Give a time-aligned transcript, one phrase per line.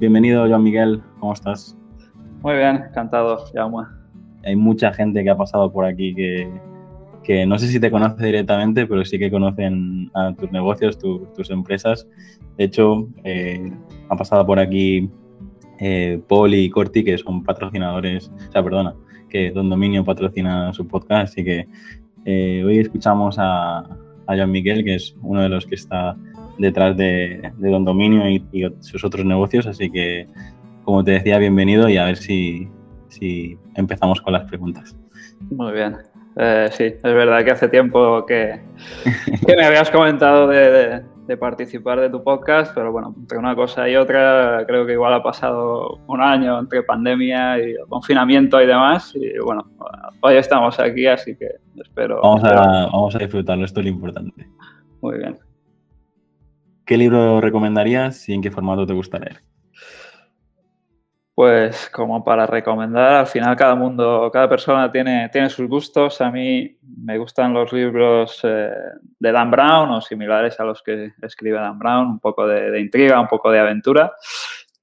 [0.00, 1.78] Bienvenido, Joan Miguel, ¿cómo estás?
[2.42, 3.84] Muy bien, encantado, Jaume.
[4.44, 6.50] Hay mucha gente que ha pasado por aquí que,
[7.22, 11.48] que no sé si te conoce directamente, pero sí que conocen a tus negocios, tus
[11.50, 12.08] empresas.
[12.58, 13.72] De hecho, eh,
[14.08, 15.08] ha pasado por aquí
[15.78, 18.96] eh, Paul y Corti, que son patrocinadores, o sea, perdona,
[19.28, 21.68] que Don Dominio patrocina su podcast, así que
[22.24, 26.16] eh, hoy escuchamos a, a Joan Miguel, que es uno de los que está
[26.58, 28.44] detrás de, Don Dominio y,
[28.80, 30.28] sus otros negocios, así que,
[30.84, 32.68] como te decía, bienvenido y a ver si,
[33.08, 34.96] si empezamos con las preguntas.
[35.50, 35.96] Muy bien.
[36.36, 38.60] Eh, sí, es verdad que hace tiempo que,
[39.46, 43.88] que me habías comentado de, de participar de tu podcast, pero bueno, entre una cosa
[43.88, 49.12] y otra, creo que igual ha pasado un año entre pandemia y confinamiento y demás.
[49.14, 49.64] Y bueno,
[50.20, 52.20] hoy estamos aquí, así que espero.
[52.22, 54.46] Vamos a, vamos a disfrutarlo, esto es lo importante.
[55.00, 55.38] Muy bien.
[56.84, 59.40] ¿Qué libro recomendarías y en qué formato te gusta leer?
[61.34, 66.20] Pues como para recomendar, al final cada mundo, cada persona tiene, tiene sus gustos.
[66.20, 68.70] A mí me gustan los libros eh,
[69.18, 73.18] de Dan Brown o similares a los que escribe Dan Brown, un poco de, intriga,
[73.18, 74.12] un poco de aventura.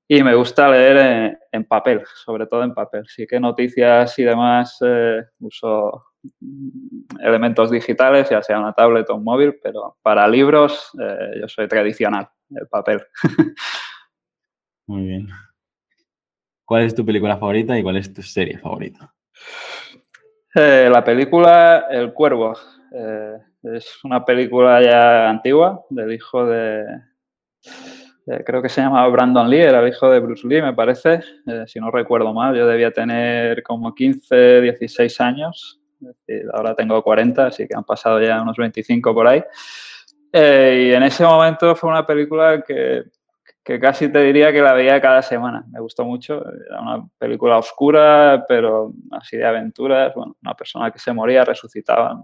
[0.07, 3.05] Y me gusta leer en, papel, sobre todo en papel.
[3.07, 6.10] Sí que noticias y demás eh, uso
[7.19, 11.68] elementos digitales, ya sea una tablet o un móvil, pero para libros eh, yo soy
[11.68, 13.01] tradicional, el papel.
[14.88, 15.28] Muy bien.
[16.66, 19.13] ¿Cuál es tu película favorita y cuál es tu serie favorita?
[20.56, 22.56] Eh, la película El Cuervo.
[22.94, 26.84] Eh, es una película ya antigua del hijo de,
[28.45, 31.22] creo que se llama Brandon Lee, era el hijo de Bruce Lee, me parece,
[31.68, 32.56] si no recuerdo mal.
[32.56, 35.81] Yo debía tener como 15, 16 años.
[36.53, 39.44] Ahora tengo 40, así que han pasado ya unos 25 por ahí.
[40.34, 43.03] y en ese momento fue una película que
[43.63, 45.63] que casi te diría que la veía cada semana.
[45.72, 46.44] Me gustó mucho.
[46.67, 50.13] Era una película oscura, pero así de aventuras.
[50.16, 52.23] Bueno, una persona que se moría, resucitaba.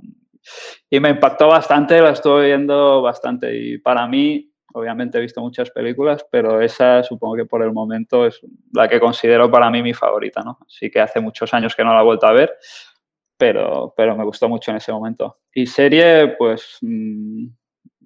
[0.89, 3.55] Y me impactó bastante, la estuve viendo bastante.
[3.55, 8.25] Y para mí, obviamente he visto muchas películas, pero esa supongo que por el momento
[8.25, 8.41] es
[8.73, 10.57] la que considero para mí mi favorita, ¿no?
[10.65, 12.55] Así que hace muchos años que no la he vuelto a ver,
[13.37, 15.39] pero, pero me gustó mucho en ese momento.
[15.53, 17.47] Y serie, pues mm,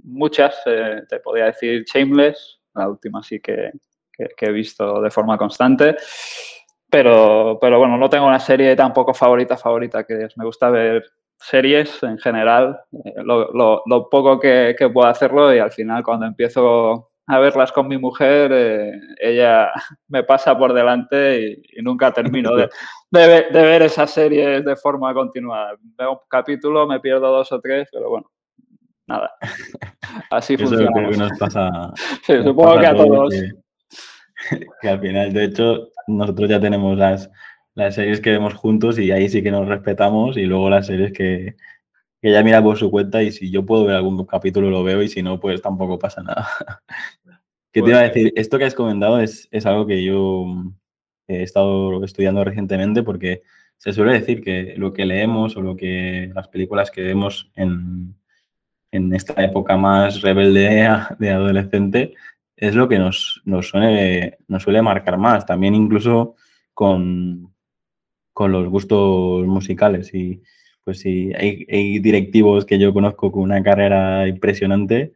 [0.03, 3.71] muchas, eh, te podría decir Shameless, la última sí que,
[4.17, 5.95] he visto de forma constante.
[6.89, 11.03] Pero, pero bueno, no tengo una serie tampoco favorita, favorita, que me gusta ver
[11.41, 17.39] series en general, eh, lo, poco que, puedo hacerlo y al final cuando empiezo a
[17.39, 19.71] verlas con mi mujer, eh, ella
[20.09, 22.69] me pasa por delante y, nunca termino de,
[23.11, 25.75] de, ver esas series de forma continuada.
[25.97, 28.29] Veo un capítulo, me pierdo dos o tres, pero bueno,
[29.07, 29.31] nada.
[30.29, 30.91] Así funciona.
[31.01, 31.93] Eso que nos pasa.
[32.23, 33.33] sí, supongo que a todos.
[34.81, 37.29] Que, al final, de hecho, nosotros ya tenemos las,
[37.75, 41.13] las series que vemos juntos y ahí sí que nos respetamos y luego las series
[41.13, 41.55] que,
[42.21, 45.01] que ella mira por su cuenta y si yo puedo ver algún capítulo lo veo
[45.01, 46.47] y si no, pues tampoco pasa nada.
[47.71, 48.33] ¿Qué te iba a pues decir?
[48.35, 50.45] Esto que has comentado es, es algo que yo
[51.27, 53.43] he estado estudiando recientemente porque
[53.77, 58.15] se suele decir que lo que leemos o lo que las películas que vemos en,
[58.91, 60.87] en esta época más rebelde
[61.19, 62.13] de adolescente,
[62.55, 65.45] es lo que nos, nos, suele, nos suele marcar más.
[65.45, 66.35] También incluso
[66.73, 67.53] con,
[68.33, 70.13] con los gustos musicales.
[70.13, 70.41] Y
[70.83, 75.13] pues sí, hay, directivos que yo conozco con una carrera impresionante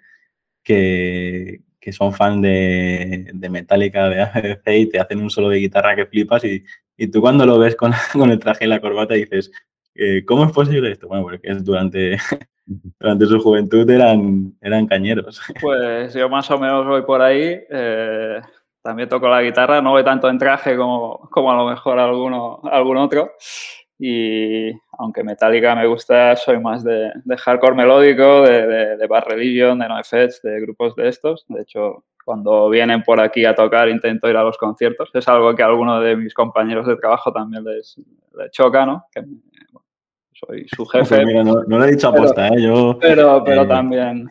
[0.63, 5.59] que, que son fan de, de Metallica, de ACDC y te hacen un solo de
[5.59, 6.63] guitarra que flipas y,
[6.97, 9.51] y tú cuando lo ves con, con, el traje y la corbata dices,
[9.93, 11.07] eh, ¿cómo es posible esto?
[11.07, 12.17] Bueno, porque es durante
[12.99, 15.39] durante su juventud eran, eran cañeros.
[15.61, 17.59] Pues yo más o menos voy por ahí.
[17.69, 18.41] Eh,
[18.81, 22.61] también toco la guitarra, no voy tanto en traje como, como a lo mejor alguno,
[22.63, 23.33] algún otro.
[23.97, 29.25] Y aunque Metallica me gusta, soy más de, de hardcore melódico, de, de, de Bad
[29.25, 31.45] Religion, de NoFX, de grupos de estos.
[31.47, 35.11] De hecho, cuando vienen por aquí a tocar intento ir a los conciertos.
[35.13, 38.01] Es algo que a alguno de mis compañeros de trabajo también les,
[38.37, 39.05] les choca, ¿no?
[39.13, 39.23] Que
[40.33, 41.23] soy su jefe.
[41.23, 42.63] no, lo he dicho aposta, ¿eh?
[42.63, 44.29] Yo, pero, pero eh, también.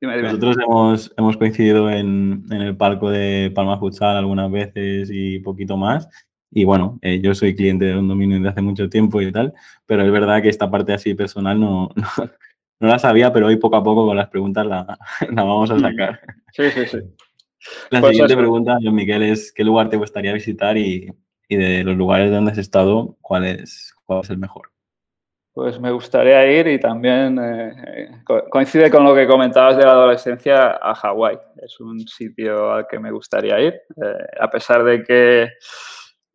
[0.00, 5.76] Nosotros hemos, hemos coincidido en, en, el palco de Palma Futsal algunas veces y poquito
[5.76, 6.08] más.
[6.54, 9.54] Y bueno, eh, yo soy cliente de un dominio desde hace mucho tiempo y tal,
[9.86, 11.90] pero es verdad que esta parte así personal no,
[12.80, 14.98] no, la sabía, pero hoy poco a poco con las preguntas la,
[15.30, 16.20] la vamos a sacar.
[16.52, 16.98] Sí, sí, sí.
[17.90, 21.10] La pues siguiente pregunta, Miguel, es ¿qué lugar te gustaría visitar y,
[21.48, 24.72] y de los lugares donde has estado, cuál es, cuál es el mejor?
[25.54, 30.78] Pues me gustaría ir y también eh, coincide con lo que comentabas de la adolescencia
[30.82, 31.38] a Hawái.
[31.62, 35.48] Es un sitio al que me gustaría ir, eh, a pesar de que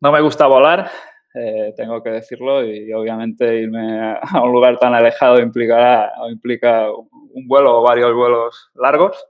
[0.00, 0.90] no me gusta volar,
[1.34, 7.46] eh, tengo que decirlo, y obviamente irme a un lugar tan alejado implicará, implica un
[7.46, 9.26] vuelo o varios vuelos largos.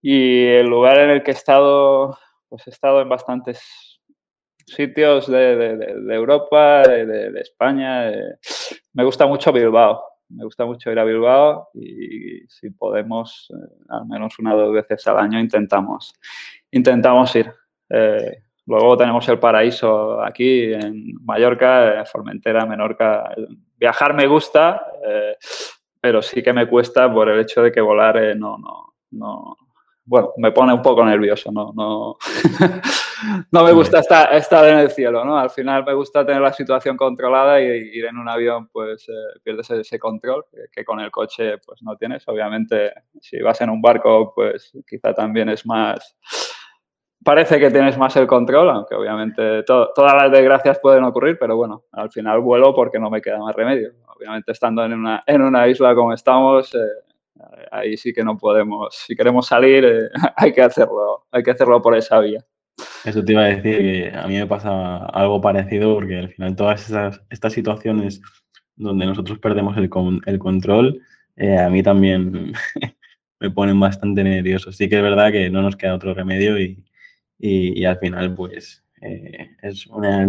[0.00, 2.16] Y el lugar en el que he estado,
[2.48, 3.98] pues he estado en bastantes
[4.64, 8.12] sitios de, Europa, de, España.
[8.92, 10.04] Me gusta mucho Bilbao.
[10.30, 14.74] Me gusta mucho ir a Bilbao y si podemos, eh, al menos una o dos
[14.74, 16.12] veces al año, intentamos,
[16.70, 17.50] intentamos ir.
[17.88, 23.34] Eh, luego tenemos el paraíso aquí en Mallorca, Formentera, Menorca.
[23.76, 25.36] Viajar me gusta, eh,
[26.00, 29.56] pero sí que me cuesta por el hecho de que volar no, no, no,
[30.08, 32.16] bueno, me pone un poco nervioso, no, no,
[33.52, 35.38] no me gusta estar, estar, en el cielo, ¿no?
[35.38, 39.38] Al final me gusta tener la situación controlada y ir en un avión, pues eh,
[39.42, 42.26] pierdes ese control que, con el coche, pues no tienes.
[42.26, 46.16] Obviamente, si vas en un barco, pues quizá también es más...
[47.28, 51.84] Parece que tienes más el control, aunque obviamente todas las desgracias pueden ocurrir, pero bueno,
[51.92, 53.90] al final vuelo porque no me queda más remedio.
[54.16, 56.78] Obviamente estando en una, en una isla como estamos, eh,
[57.70, 61.82] ahí sí que no podemos, si queremos salir, eh, hay que hacerlo, hay que hacerlo
[61.82, 62.42] por esa vía.
[63.04, 66.56] Eso te iba a decir que a mí me pasa algo parecido porque al final
[66.56, 66.90] todas
[67.28, 68.22] estas situaciones
[68.74, 69.90] donde nosotros perdemos el,
[70.24, 71.02] el control,
[71.36, 72.54] eh, a mí también
[73.38, 74.72] me ponen bastante nervioso.
[74.72, 76.87] Sí que es verdad que no nos queda otro remedio y,
[77.38, 80.26] y, al final pues eh, es una,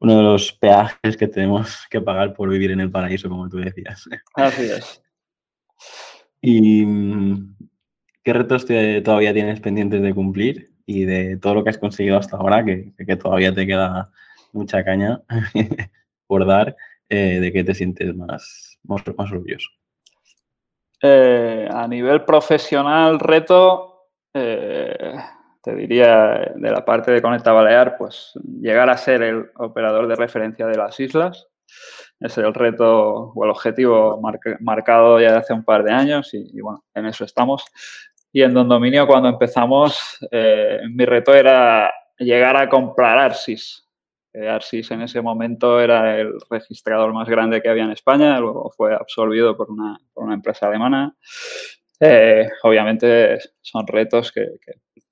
[0.00, 3.58] uno de los peajes que tenemos que pagar por vivir en el paraíso, como tú
[3.58, 4.08] decías.
[4.34, 5.02] Así es.
[6.40, 7.56] ¿Y mm,
[8.22, 10.70] qué retos todavía tienes pendientes de cumplir?
[10.86, 14.10] Y de todo lo que has conseguido hasta ahora, que, todavía te queda
[14.52, 15.20] mucha caña
[16.26, 16.74] por dar,
[17.10, 19.68] eh, ¿de qué te sientes más, más, orgulloso?
[21.02, 25.14] Eh, a nivel profesional, reto, eh,
[25.62, 30.16] te diría de la parte de Conecta Balear, pues llegar a ser el operador de
[30.16, 31.48] referencia de las islas
[32.20, 34.20] es el reto o el objetivo
[34.60, 37.64] marcado ya de hace un par de años y, bueno, en eso estamos.
[38.32, 43.86] Y en Don Dominio cuando empezamos, eh, mi reto era llegar a comprar Arsis.
[44.32, 48.70] Eh, Arsis en ese momento era el registrador más grande que había en España, luego
[48.76, 51.14] fue absorbido por una, por una empresa alemana.
[52.00, 54.46] Eh, obviamente son retos que,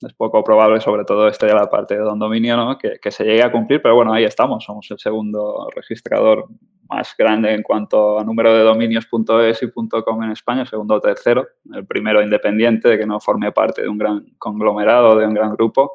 [0.07, 2.79] es poco probable, sobre todo este de la parte de Don Dominio, ¿no?
[2.79, 6.47] que, que, se llegue a cumplir, pero bueno, ahí estamos, somos el segundo registrador
[6.89, 11.47] más grande en cuanto a número de dominios.es y .com en España, segundo o tercero,
[11.73, 15.53] el primero independiente, de que no forme parte de un gran conglomerado, de un gran
[15.55, 15.95] grupo.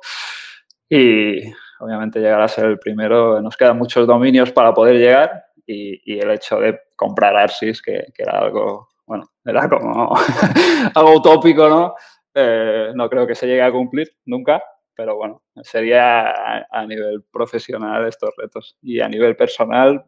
[0.89, 1.41] Y
[1.79, 6.29] obviamente llegar a ser el primero, nos quedan muchos dominios para poder llegar y, el
[6.31, 10.13] hecho de comprar Arsis, que, era algo, bueno, era como
[10.95, 11.95] algo utópico, ¿no?
[12.33, 14.63] Eh, no creo que se llegue a cumplir nunca,
[14.95, 18.77] pero bueno, sería a, nivel profesional estos retos.
[18.81, 20.05] Y a nivel personal,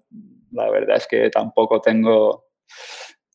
[0.52, 2.46] la verdad es que tampoco tengo,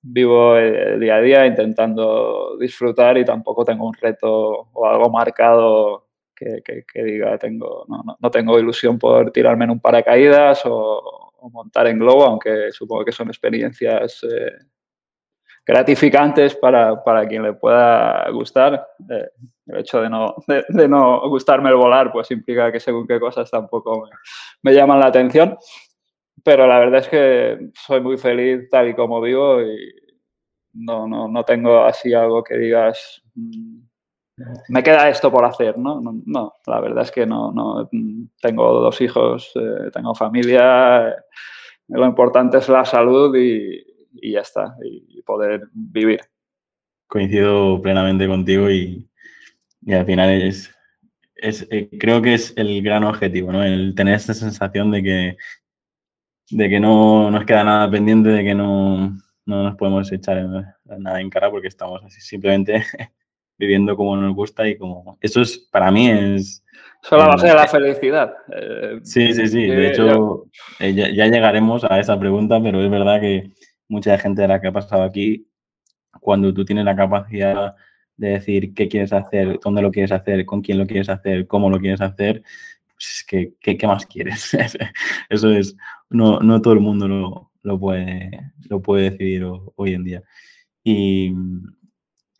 [0.02, 4.30] vivo el día a día intentando disfrutar y tampoco tengo un reto
[4.72, 11.24] o algo marcado que, diga, tengo, no, tengo ilusión por tirarme en un paracaídas o,
[11.50, 14.52] montar en globo, aunque supongo que son experiencias eh,
[15.68, 18.88] gratificantes para, quien le pueda gustar.
[19.08, 19.28] Eh,
[19.66, 23.50] el hecho de no, de, no gustarme el volar, pues implica que según qué cosas
[23.50, 24.10] tampoco me,
[24.62, 25.56] me llaman la atención
[26.42, 29.94] pero la verdad es que soy muy feliz tal y como vivo y
[30.72, 33.80] no, no, no tengo así algo que digas, mm,
[34.68, 36.00] me queda esto por hacer, ¿no?
[36.24, 37.88] No, la verdad es que no, no
[38.40, 41.16] tengo dos hijos, eh, tengo familia,
[41.88, 46.20] lo importante es la salud y, y ya está, y poder vivir.
[47.06, 49.08] Coincido plenamente contigo y,
[49.82, 50.70] y al final es,
[51.34, 53.62] es eh, creo que es el gran objetivo, ¿no?
[53.62, 55.36] El tener esta sensación de que
[56.50, 60.42] de que no nos queda nada pendiente, de que no, no nos podemos echar
[60.84, 62.82] nada en cara porque estamos así simplemente
[63.58, 65.18] viviendo como nos gusta y como...
[65.20, 66.64] Eso es, para mí es...
[67.02, 68.34] Eso es la base de la felicidad.
[68.54, 69.66] Eh, sí, sí, sí.
[69.66, 70.46] De hecho,
[70.80, 73.52] eh, ya, ya, llegaremos a esa pregunta, pero es verdad que
[73.88, 75.48] mucha gente de la que ha pasado aquí,
[76.20, 77.74] cuando tú tienes la capacidad
[78.16, 81.70] de decir qué quieres hacer, dónde lo quieres hacer, con quién lo quieres hacer, cómo
[81.70, 82.42] lo quieres hacer,
[82.86, 84.56] pues es que, ¿qué, más quieres?
[85.30, 85.76] Eso es,
[86.10, 90.22] no, no todo el mundo lo, lo, puede, lo puede decidir hoy en día.
[90.82, 91.32] Y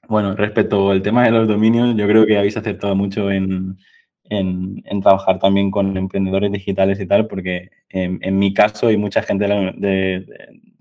[0.08, 3.78] bueno, respecto al tema de los dominios, yo creo que habéis acertado mucho en,
[4.24, 9.22] en, trabajar también con emprendedores digitales y tal, porque en, en mi caso y mucha
[9.22, 10.26] gente de,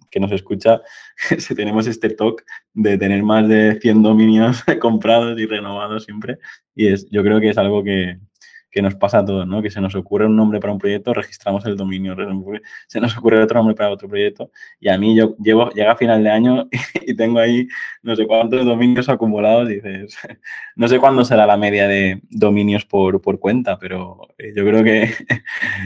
[0.09, 0.81] que nos escucha,
[1.37, 6.39] si tenemos este talk de tener más de 100 dominios comprados y renovados siempre.
[6.75, 8.19] Y es, yo creo que es algo que,
[8.69, 9.61] que nos pasa a todos, ¿no?
[9.61, 12.15] Que se nos ocurre un nombre para un proyecto, registramos el dominio,
[12.87, 14.51] se nos ocurre otro nombre para otro proyecto.
[14.79, 16.67] Y a mí yo llevo, llega a final de año
[17.05, 17.67] y tengo ahí
[18.01, 20.17] no sé cuántos dominios acumulados dices,
[20.75, 24.83] no sé cuándo será la media de dominios por, por cuenta, pero eh, yo creo
[24.83, 25.11] que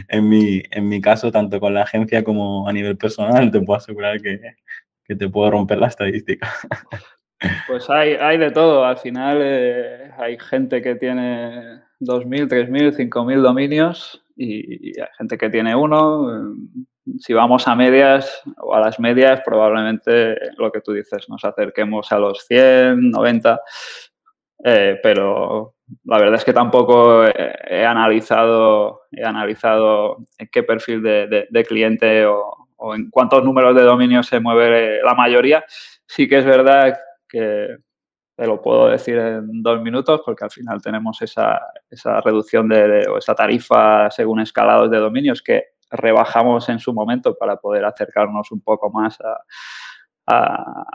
[0.10, 3.78] en mi, en mi caso, tanto con la agencia como a nivel personal, te puedo
[3.78, 4.56] asegurar que,
[5.04, 6.52] que te puedo romper la estadística.
[7.68, 8.86] Pues hay, hay de todo.
[8.86, 15.50] Al final eh, hay gente que tiene 2.000, 3.000, 5.000 dominios y, hay gente que
[15.50, 16.56] tiene uno.
[17.20, 22.12] Si vamos a medias o a las medias, probablemente lo que tú dices, nos acerquemos
[22.12, 23.60] a los 100, 90,
[24.64, 31.66] eh, pero la verdad es que tampoco he, analizado, he analizado en qué perfil de,
[31.68, 35.66] cliente o, o, en cuántos números de dominios se mueve la mayoría.
[36.06, 36.98] Sí que es verdad
[37.32, 37.78] que
[38.36, 41.62] te lo puedo decir en dos minutos porque al final tenemos esa,
[42.24, 47.58] reducción de, o esa tarifa según escalados de dominios que rebajamos en su momento para
[47.58, 49.20] poder acercarnos un poco más
[50.26, 50.86] a,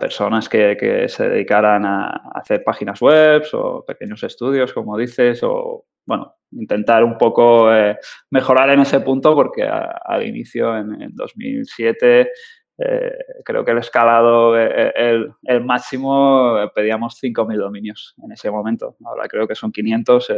[0.00, 6.34] personas que, se dedicaran a hacer páginas web o pequeños estudios, como dices, o bueno,
[6.50, 7.96] intentar un poco eh,
[8.30, 12.32] mejorar en ese punto porque al inicio, en, en 2007,
[12.78, 13.12] eh,
[13.44, 18.96] creo que el escalado, eh, eh, el, máximo, pedíamos 5.000 dominios en ese momento.
[19.04, 20.32] Ahora creo que son 500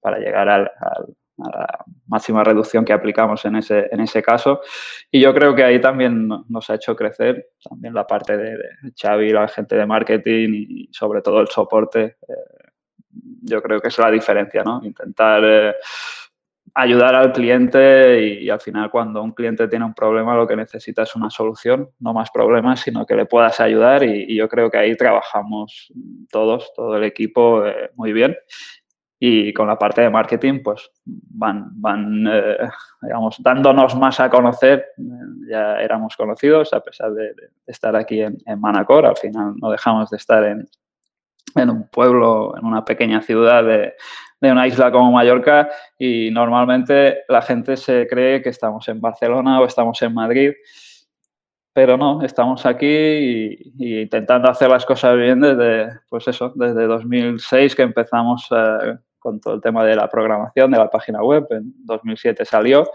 [0.00, 4.60] para llegar a la máxima reducción que aplicamos en ese, en ese caso.
[5.10, 8.92] Y yo creo que ahí también nos ha hecho crecer también la parte de, de
[9.00, 12.16] Xavi, la gente de marketing y sobre todo el soporte.
[13.42, 14.82] yo creo que es la diferencia, ¿no?
[14.84, 15.76] Intentar
[16.74, 21.02] ayudar al cliente y, al final cuando un cliente tiene un problema lo que necesita
[21.02, 24.78] es una solución, no más problemas, sino que le puedas ayudar y, yo creo que
[24.78, 25.92] ahí trabajamos
[26.30, 28.36] todos, todo el equipo eh, muy bien
[29.18, 32.56] y con la parte de marketing pues van, van eh,
[33.02, 34.86] digamos, dándonos más a conocer.
[35.46, 37.34] Ya éramos conocidos a pesar de,
[37.66, 40.66] estar aquí en, en, Manacor, al final no dejamos de estar en,
[41.54, 43.94] en un pueblo, en una pequeña ciudad de,
[44.40, 45.68] de una isla como Mallorca
[45.98, 50.52] y normalmente la gente se cree que estamos en Barcelona o estamos en Madrid,
[51.72, 57.74] pero no, estamos aquí y, intentando hacer las cosas bien desde, pues eso, desde 2006
[57.74, 61.72] que empezamos eh, con todo el tema de la programación de la página web, en
[61.84, 62.88] 2007 salió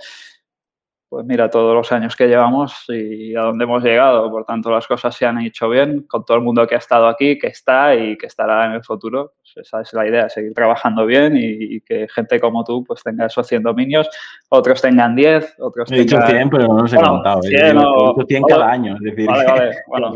[1.15, 4.29] pues mira, todos los años que llevamos y a dónde hemos llegado.
[4.29, 7.07] Por tanto, las cosas se han hecho bien con todo el mundo que ha estado
[7.07, 9.35] aquí, que está y que estará en el futuro.
[9.37, 13.27] Pues esa es la idea, seguir trabajando bien y, que gente como tú pues tenga
[13.27, 14.09] esos 100 dominios,
[14.49, 17.41] otros tengan 10, otros he dicho 100, pero no los he contado.
[17.43, 17.81] 100, ¿eh?
[17.81, 18.95] o, 100 cada año.
[18.95, 19.71] Es decir, vale, vale.
[19.87, 20.11] Bueno,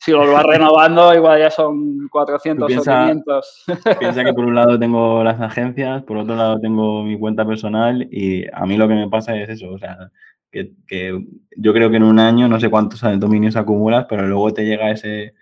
[0.00, 3.64] si, lo vas renovando, igual ya son 400 piensa, o 500.
[4.00, 8.08] Piensa que por un lado tengo las agencias, por otro lado tengo mi cuenta personal
[8.10, 10.10] y a mí lo que me pasa es eso, o sea
[10.52, 11.24] que,
[11.56, 14.90] yo creo que en un año no sé cuántos dominios acumulas, pero luego te llega
[14.90, 15.34] ese,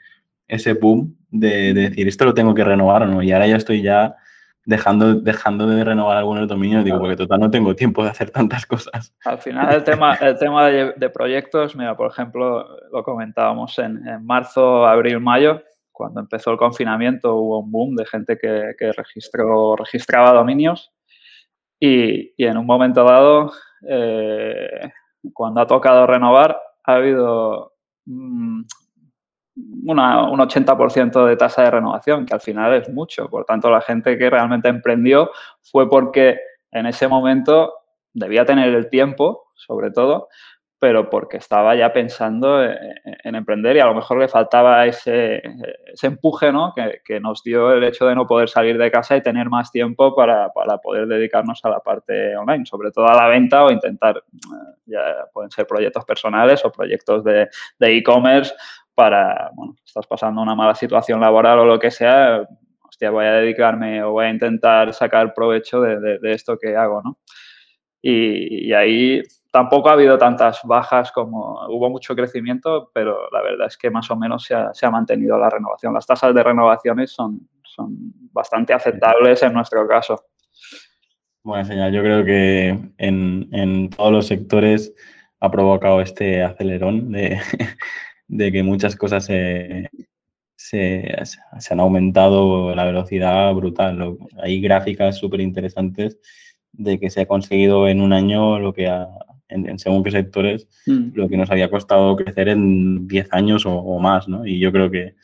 [0.47, 3.23] ese boom de, decir, esto lo tengo que renovar o no.
[3.23, 4.17] Y ahora ya estoy ya
[4.65, 8.67] dejando, dejando de renovar algunos dominios, digo, porque total no tengo tiempo de hacer tantas
[8.67, 9.15] cosas.
[9.25, 14.87] Al final el tema, el tema de, proyectos, mira, por ejemplo, lo comentábamos en, marzo,
[14.87, 20.33] abril, mayo, cuando empezó el confinamiento hubo un boom de gente que, que registró, registraba
[20.33, 20.93] dominios
[21.79, 23.53] y, y, en un momento dado
[23.87, 24.80] eh,
[25.41, 27.73] cuando ha tocado renovar, ha habido
[28.05, 28.61] mm,
[29.87, 33.27] un 80% de tasa de renovación, que al final es mucho.
[33.31, 35.31] Por tanto, la gente que realmente emprendió
[35.63, 36.39] fue porque
[36.71, 37.73] en ese momento
[38.13, 40.29] debía tener el tiempo, sobre todo,
[40.81, 45.43] pero porque estaba ya pensando en, emprender y a lo mejor le faltaba ese,
[45.93, 46.73] ese empuje ¿no?
[46.75, 49.71] que, que, nos dio el hecho de no poder salir de casa y tener más
[49.71, 53.71] tiempo para, para poder dedicarnos a la parte online, sobre todo a la venta o
[53.71, 57.49] intentar, eh, ya pueden ser proyectos personales o proyectos de
[57.81, 58.55] e-commerce
[58.95, 62.43] para, bueno, estás pasando una mala situación laboral o lo que sea,
[62.89, 66.75] hostia, voy a dedicarme o voy a intentar sacar provecho de, de, de esto que
[66.75, 67.19] hago, ¿no?
[68.03, 73.77] Y, ahí tampoco ha habido tantas bajas como hubo mucho crecimiento, pero la verdad es
[73.77, 75.93] que más o menos se ha, se ha mantenido la renovación.
[75.93, 77.97] Las tasas de renovaciones son, son
[78.33, 80.25] bastante aceptables en nuestro caso.
[81.43, 81.93] Buena señal.
[81.93, 84.95] Yo creo que en, en todos los sectores
[85.41, 87.39] ha provocado este acelerón de,
[88.29, 89.91] de que muchas cosas se,
[90.55, 91.13] se,
[91.59, 94.19] se, han aumentado la velocidad brutal.
[94.43, 96.19] Hay gráficas súper interesantes
[96.73, 99.09] de que se ha conseguido en un año lo que ha,
[99.49, 101.11] en, según qué sectores, mm.
[101.15, 104.47] lo que nos había costado crecer en 10 años o, más, ¿no?
[104.47, 105.15] Y yo creo que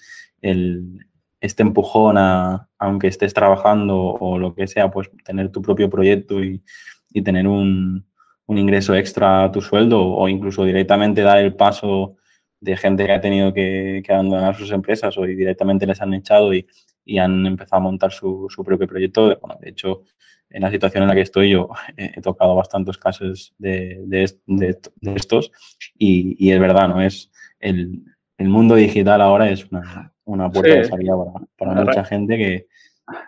[0.43, 1.07] el,
[1.41, 6.43] este empujón a, aunque estés trabajando o lo que sea, pues tener tu propio proyecto
[6.43, 6.63] y,
[7.13, 8.07] y tener un,
[8.47, 12.17] un, ingreso extra a tu sueldo o incluso directamente dar el paso
[12.61, 16.53] de gente que ha tenido que, que abandonar sus empresas o directamente les han echado
[16.53, 16.67] y,
[17.05, 19.39] y han empezado a montar su, su propio proyecto.
[19.41, 20.03] Bueno, de hecho,
[20.51, 25.15] en la situación en la que estoy yo he, tocado bastantes casos de, de, de,
[25.15, 25.51] estos
[25.99, 27.01] y, y, es verdad, ¿no?
[27.01, 28.03] Es el,
[28.39, 32.67] el, mundo digital ahora es una, una puerta de salida para, para mucha gente que,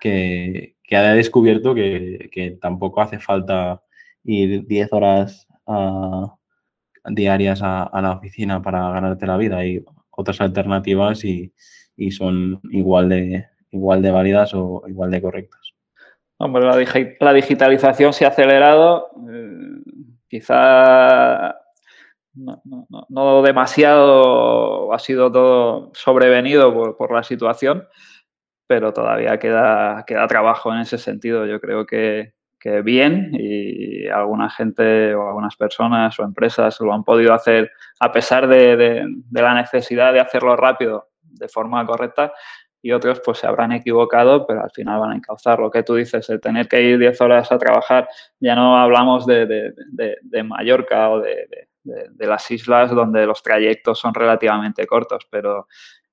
[0.01, 3.83] que, que, ha descubierto que, que, tampoco hace falta
[4.25, 6.35] ir 10 horas a,
[7.11, 9.59] diarias a, a, la oficina para ganarte la vida.
[9.59, 11.53] Hay otras alternativas y,
[11.97, 15.68] y son igual de, igual de válidas o igual de correctas.
[16.41, 16.77] Hombre, la,
[17.21, 19.83] la digitalización se ha acelerado, eh,
[20.29, 21.57] quizá
[23.09, 27.89] no, demasiado, ha sido todo sobrevenido por, la situación,
[28.67, 31.47] pero todavía queda, trabajo en ese sentido.
[31.47, 32.35] Yo creo que,
[32.85, 38.47] bien y alguna gente o algunas personas o empresas lo han podido hacer a pesar
[38.47, 42.33] de la necesidad de hacerlo rápido de forma correcta
[42.83, 45.59] y otros pues se habrán equivocado, pero al final van a encauzar.
[45.59, 48.09] Lo que tú dices, el tener que ir 10 horas a trabajar,
[48.41, 51.69] ya no hablamos de, de, de, de Mallorca o de,
[52.19, 55.69] las islas donde los trayectos son relativamente cortos, pero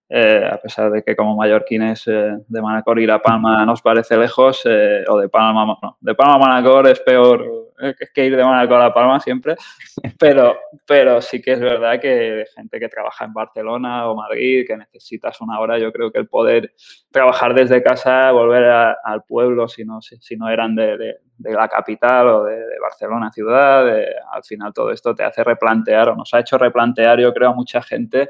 [0.07, 4.15] eh, a pesar de que como mallorquines eh, de Manacor ir a Palma nos parece
[4.17, 7.64] lejos, eh, o de Palma, no, de Palma a Manacor es peor
[8.13, 9.55] que ir de Manacor a Palma siempre,
[10.19, 14.77] pero, pero sí que es verdad que gente que trabaja en Barcelona o Madrid, que
[14.77, 16.73] necesitas una hora, yo creo que el poder
[17.11, 21.15] trabajar desde casa, volver a, al pueblo, si no, si, si no eran de, de,
[21.37, 23.87] de, la capital o de, de Barcelona ciudad,
[24.31, 27.53] al final todo esto te hace replantear o nos ha hecho replantear, yo creo, a
[27.53, 28.29] mucha gente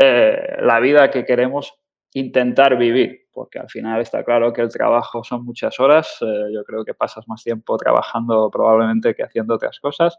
[0.00, 1.74] eh, la vida que queremos
[2.12, 6.64] intentar vivir, porque al final está claro que el trabajo son muchas horas, eh, yo
[6.64, 10.18] creo que pasas más tiempo trabajando probablemente que haciendo otras cosas,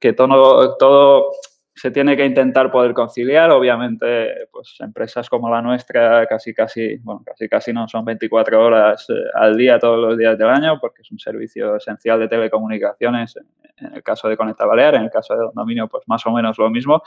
[0.00, 1.30] que todo, todo
[1.72, 7.22] se tiene que intentar poder conciliar, obviamente, pues empresas como la nuestra casi casi, bueno,
[7.24, 11.02] casi casi no, son 24 horas eh, al día todos los días del año, porque
[11.02, 13.36] es un servicio esencial de telecomunicaciones,
[13.76, 16.58] en, el caso de Conecta Balear, en el caso de Dominio, pues más o menos
[16.58, 17.04] lo mismo,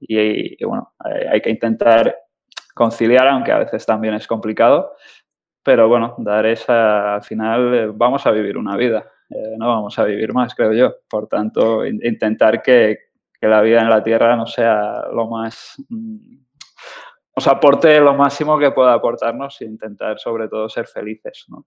[0.00, 2.25] y, y bueno, hay, hay, que intentar
[2.76, 4.92] conciliar, aunque a veces también es complicado,
[5.62, 9.98] pero bueno, dar esa, al final eh, vamos a vivir una vida, eh, no vamos
[9.98, 10.94] a vivir más, creo yo.
[11.08, 12.98] Por tanto, in, intentar que,
[13.40, 16.36] que, la vida en la Tierra no sea lo más, mm,
[17.34, 21.64] nos aporte lo máximo que pueda aportarnos e intentar sobre todo ser felices, ¿no?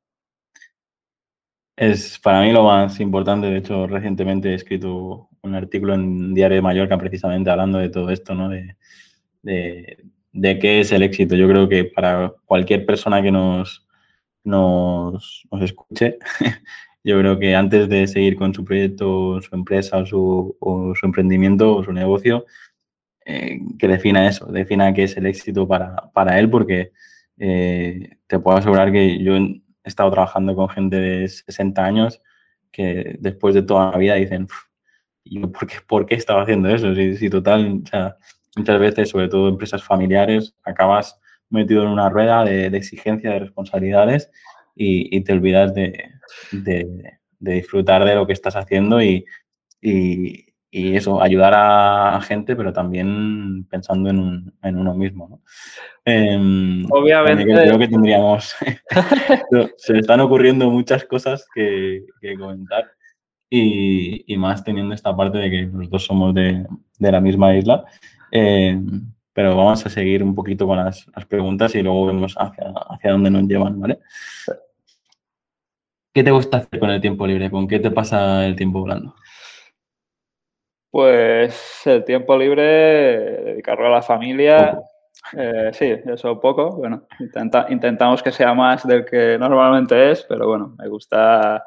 [1.75, 3.47] Es para mí lo más importante.
[3.47, 8.11] De hecho, recientemente he escrito un artículo en Diario de Mallorca precisamente hablando de todo
[8.11, 8.49] esto, ¿no?
[8.49, 8.75] De,
[10.31, 11.35] de, qué es el éxito.
[11.35, 13.87] Yo creo que para cualquier persona que nos,
[14.43, 16.17] nos, escuche,
[17.03, 21.75] yo creo que antes de seguir con su proyecto, su empresa su, o su emprendimiento
[21.75, 22.45] o su negocio,
[23.25, 26.91] eh, que defina eso, defina qué es el éxito para, para él, porque
[27.37, 32.21] eh, te puedo asegurar que yo he estado trabajando con gente de 60 años
[32.71, 34.47] que después de toda la vida dicen,
[35.25, 36.93] yo por qué, por qué estaba haciendo eso?
[36.95, 38.17] Si, si total, o sea,
[38.55, 43.39] muchas veces, sobre todo empresas familiares, acabas metido en una rueda de, de exigencia, de
[43.39, 44.29] responsabilidades
[44.75, 46.11] y, y te olvidas de,
[46.51, 49.25] de, de, disfrutar de lo que estás haciendo y,
[49.81, 55.27] y, y eso, ayudar a, gente, pero también pensando en, un, en uno mismo.
[55.29, 55.41] ¿no?
[56.05, 57.43] Eh, Obviamente.
[57.43, 58.55] Creo que tendríamos.
[59.77, 62.91] se me están ocurriendo muchas cosas que, que comentar.
[63.51, 66.67] Y, y, más teniendo esta parte de que los dos somos de,
[66.99, 67.83] de la misma isla.
[68.31, 68.79] Eh,
[69.33, 73.11] pero vamos a seguir un poquito con las, las, preguntas y luego vemos hacia, hacia
[73.11, 73.99] dónde nos llevan, ¿vale?
[76.13, 77.49] ¿Qué te gusta hacer con el tiempo libre?
[77.49, 79.15] ¿Con qué te pasa el tiempo volando?
[80.91, 84.79] Pues el tiempo libre, dedicarlo a la familia.
[85.37, 86.71] Eh, sí, eso poco.
[86.77, 87.03] Bueno,
[87.69, 91.63] intentamos que sea más del que normalmente es, pero bueno, me gusta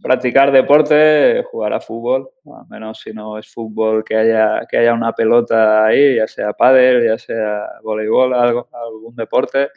[0.00, 4.94] practicar deporte, jugar a fútbol, al menos si no es fútbol que haya, que haya
[4.94, 9.70] una pelota ahí, ya sea pádel, ya sea voleibol, algo, algún deporte,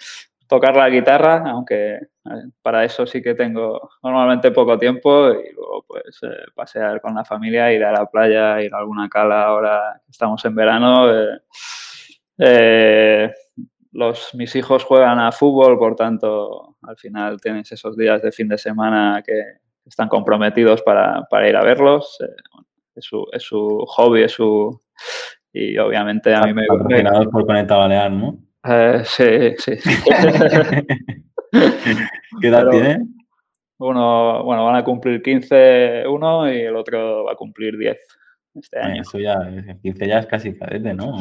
[0.48, 2.00] tocar la guitarra, aunque eh,
[2.62, 7.26] para eso sí que tengo normalmente poco tiempo y luego pues eh, pasear con la
[7.26, 11.12] familia, ir a la playa, ir a alguna cala ahora estamos en verano.
[11.12, 11.40] Eh,
[12.38, 18.48] los, mis hijos juegan a fútbol, por tanto, al final tienes esos días de fin
[18.48, 22.18] de semana que, están comprometidos para, ir a verlos.
[22.20, 22.26] Eh,
[22.96, 24.82] es, su, es, su, hobby, es su...
[25.54, 26.66] Y obviamente a mí me...
[26.66, 28.36] Patrocinados por Planeta Balear, ¿no?
[28.68, 29.74] Eh, sí, sí.
[32.42, 33.06] ¿Qué edad tiene?
[33.78, 37.98] Uno, bueno, van a cumplir 15 uno y el otro va a cumplir 10
[38.56, 39.02] este año.
[39.02, 39.38] Eso ya,
[39.82, 41.14] 15 ya es casi cadete, ¿no?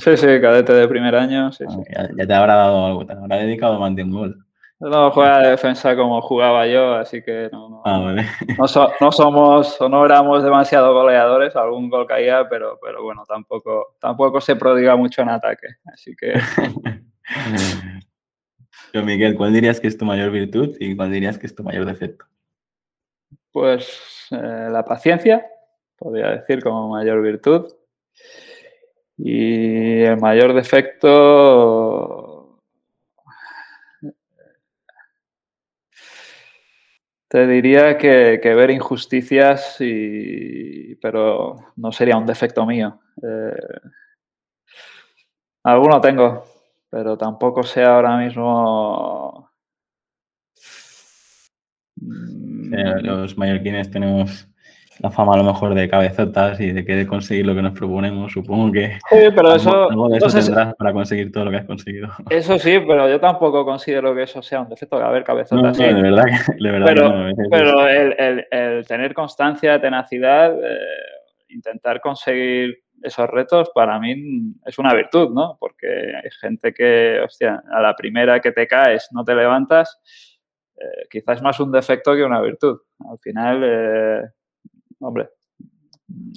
[0.00, 1.52] Sí, sí, cadete de primer año.
[1.52, 1.64] Sí,
[1.96, 4.46] ah, ya, te habrá dado algo, te habrá dedicado más de un gol.
[4.80, 8.16] No juega de defensa como jugaba yo, así que no, no, ah,
[8.58, 14.40] no, somos o no éramos demasiado goleadores, algún gol caía, pero, pero bueno, tampoco, tampoco
[14.40, 15.68] se prodiga mucho en ataque.
[15.84, 16.34] Así que.
[18.92, 21.62] Yo, Miguel, ¿cuál dirías que es tu mayor virtud y cuál dirías que es tu
[21.62, 22.26] mayor defecto?
[23.52, 25.46] Pues eh, la paciencia,
[26.02, 27.72] podría decir como mayor virtud.
[29.18, 32.32] Y el mayor defecto
[37.32, 43.00] Te diría que, ver injusticias, y, pero no sería un defecto mío.
[43.22, 43.80] Eh,
[45.64, 46.44] alguno tengo,
[46.90, 49.50] pero tampoco sé ahora mismo.
[51.96, 54.51] los mallorquines tenemos
[55.02, 58.32] la fama a lo mejor de cabezotas y de querer conseguir lo que nos proponemos.
[58.32, 62.08] Supongo que sí, pero eso, tendrás para conseguir todo lo que has conseguido.
[62.30, 65.76] Eso sí, pero yo tampoco considero que eso sea un defecto de haber cabezotas.
[65.76, 70.78] No, de verdad que, de verdad pero, no, pero el, tener constancia, tenacidad, eh,
[71.48, 75.56] intentar conseguir esos retos para mí es una virtud, ¿no?
[75.58, 80.00] Porque hay gente que, hostia, a la primera que te caes no te levantas,
[80.76, 82.78] eh, quizás es más un defecto que una virtud.
[83.10, 84.22] Al final, eh,
[85.02, 85.28] hombre,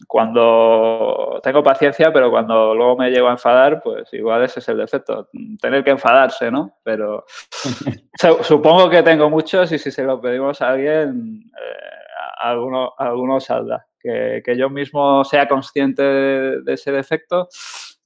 [0.08, 4.78] cuando tengo paciencia, pero cuando luego me llego a enfadar, pues igual ese es el
[4.78, 6.78] defecto, tener que enfadarse, ¿no?
[6.84, 7.26] Pero
[8.42, 11.96] supongo que tengo muchos y si se lo pedimos a alguien, eh,
[12.42, 13.86] alguno, alguno saldrá.
[14.00, 17.48] Que, yo mismo sea consciente de, ese defecto,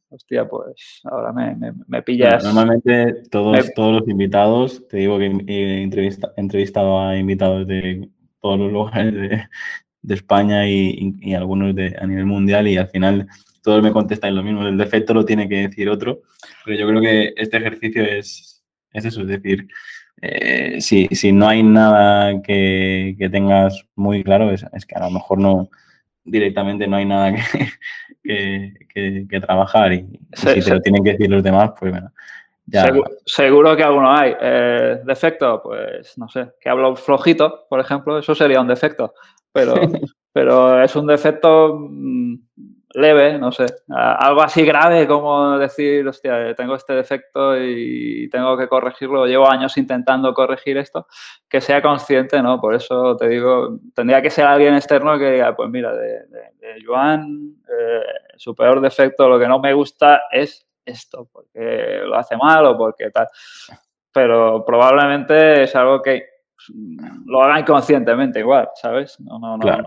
[0.10, 2.42] hostia, pues ahora me, me, pillas.
[2.42, 5.84] Normalmente todos, todos los invitados, te digo que he
[6.38, 9.42] entrevistado a invitados de todos los lugares de,
[10.02, 13.28] de España y, algunos de, a nivel mundial y al final
[13.62, 16.22] todos me contestan lo mismo, el defecto lo tiene que decir otro,
[16.66, 19.68] pero yo creo que este ejercicio es, es eso, es decir,
[20.22, 25.40] eh, si, si, no hay nada que, tengas muy claro, es, que a lo mejor
[25.40, 25.70] no
[26.24, 27.34] directamente no hay nada
[28.24, 28.74] que,
[29.30, 32.12] que, trabajar y, si te lo tienen que decir los demás, pues bueno.
[32.72, 32.92] Ya.
[33.26, 34.36] Seguro, que alguno hay.
[34.40, 39.14] Eh, defecto, pues no sé, que hablo flojito, por ejemplo, eso sería un defecto
[39.52, 39.74] pero,
[40.34, 42.36] pero es un defecto mm,
[42.96, 43.66] leve, no sé.
[43.90, 49.78] Algo así grave como decir, hostia, tengo este defecto y tengo que corregirlo, llevo años
[49.78, 51.08] intentando corregir esto,
[51.48, 52.60] que sea consciente, ¿no?
[52.60, 56.20] Por eso te digo, tendría que ser alguien externo que diga, pues mira, de,
[56.86, 58.04] Joan, eh,
[58.38, 62.78] su peor defecto, lo que no me gusta es esto, porque lo hace mal o
[62.78, 63.28] porque tal.
[64.12, 66.24] Pero probablemente es algo que
[67.26, 69.20] lo hagan conscientemente igual, ¿sabes?
[69.20, 69.78] No, no, no,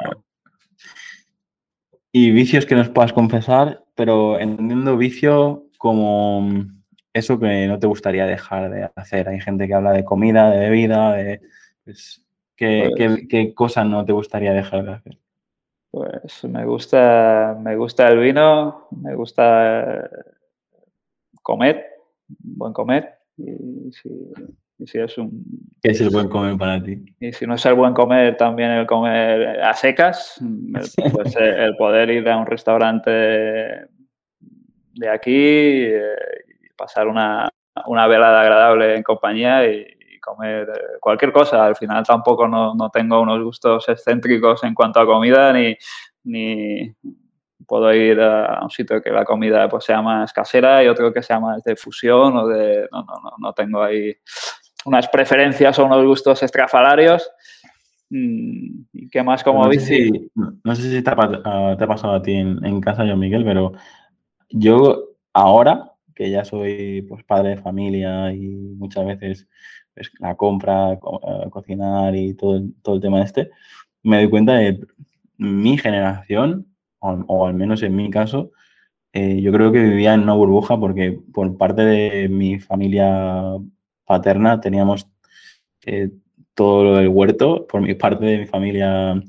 [2.11, 6.49] Y vicios que nos puedas confesar, pero entendiendo vicio como
[7.13, 9.29] eso que no te gustaría dejar de hacer.
[9.29, 11.41] Hay gente que habla de comida, de bebida, de...
[11.85, 12.25] Pues,
[12.57, 15.19] ¿qué, pues cosas no te gustaría dejar de hacer?
[15.91, 20.09] Pues me gusta, me gusta el vino, me gusta
[21.43, 21.87] comer,
[22.29, 23.19] buen comer.
[23.37, 24.11] Y si,
[24.87, 25.45] si es un...
[25.83, 27.05] ¿Qué es el buen comer para ti?
[27.21, 30.41] Y si no es el buen comer, también el comer a secas,
[31.13, 36.15] pues eh, el poder ir a un restaurante de aquí eh,
[36.63, 37.49] y pasar una,
[37.87, 39.87] una velada agradable en compañía y,
[40.21, 41.67] comer eh, cualquier cosa.
[41.67, 45.77] Al final tampoco no, no, tengo unos gustos excéntricos en cuanto a comida ni,
[46.23, 46.95] ni
[47.67, 51.23] puedo ir a un sitio que la comida pues sea más casera y otro que
[51.23, 52.89] sea más de fusión o de...
[52.91, 54.15] No, no, no, no tengo ahí
[54.85, 57.31] unas preferencias o unos gustos estrafalarios.
[58.11, 60.31] Mm, ¿Y qué más como no bici?
[60.35, 63.73] no sé si te ha, pasado a ti en, casa, yo, Miguel, pero
[64.51, 69.49] yo ahora, que ya soy pues, padre de familia y muchas veces
[69.95, 70.99] pues, la compra, eh,
[71.51, 73.51] cocinar y todo, todo el tema este,
[74.03, 74.81] me doy cuenta de
[75.39, 76.67] mi generación,
[77.03, 78.53] o, al menos en mi caso,
[79.13, 83.43] eh, yo creo que vivía en una burbuja porque por parte de mi familia
[84.07, 85.09] paterna teníamos
[85.85, 86.11] eh,
[86.55, 89.21] todo lo del huerto, por mi parte de mi familia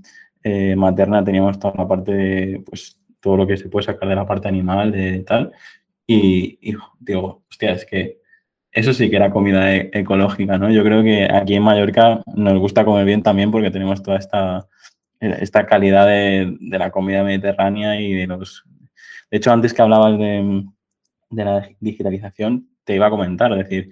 [0.76, 4.28] materna teníamos toda la parte de, pues, todo lo que se puede sacar de la
[4.28, 5.54] parte animal, de tal.
[6.06, 6.60] Y,
[7.00, 8.20] digo, hostia, es que
[8.72, 10.70] eso sí que era comida e-, ecológica, ¿no?
[10.70, 14.68] Yo creo que aquí en Mallorca nos gusta comer bien también porque tenemos toda esta,
[15.24, 18.64] esta calidad de, la comida mediterránea y de los...
[19.32, 20.64] De hecho, antes que hablabas de,
[21.30, 23.90] de la digitalización, te iba a comentar, es decir,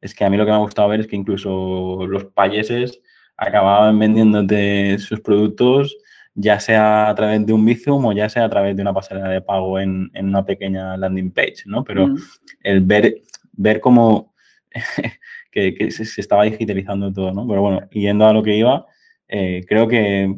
[0.00, 3.00] es que a mí lo que me ha gustado ver es que incluso los payeses
[3.36, 5.96] acababan vendiéndote sus productos
[6.34, 9.28] ya sea a través de un Bizum o ya sea a través de una pasarela
[9.28, 11.84] de pago en, una pequeña landing page, ¿no?
[11.84, 12.16] Pero mm.
[12.62, 14.34] el ver, ver cómo
[15.50, 17.46] que, se, estaba digitalizando todo, ¿no?
[17.46, 18.86] Pero bueno, yendo a lo que iba,
[19.28, 20.34] eh, creo que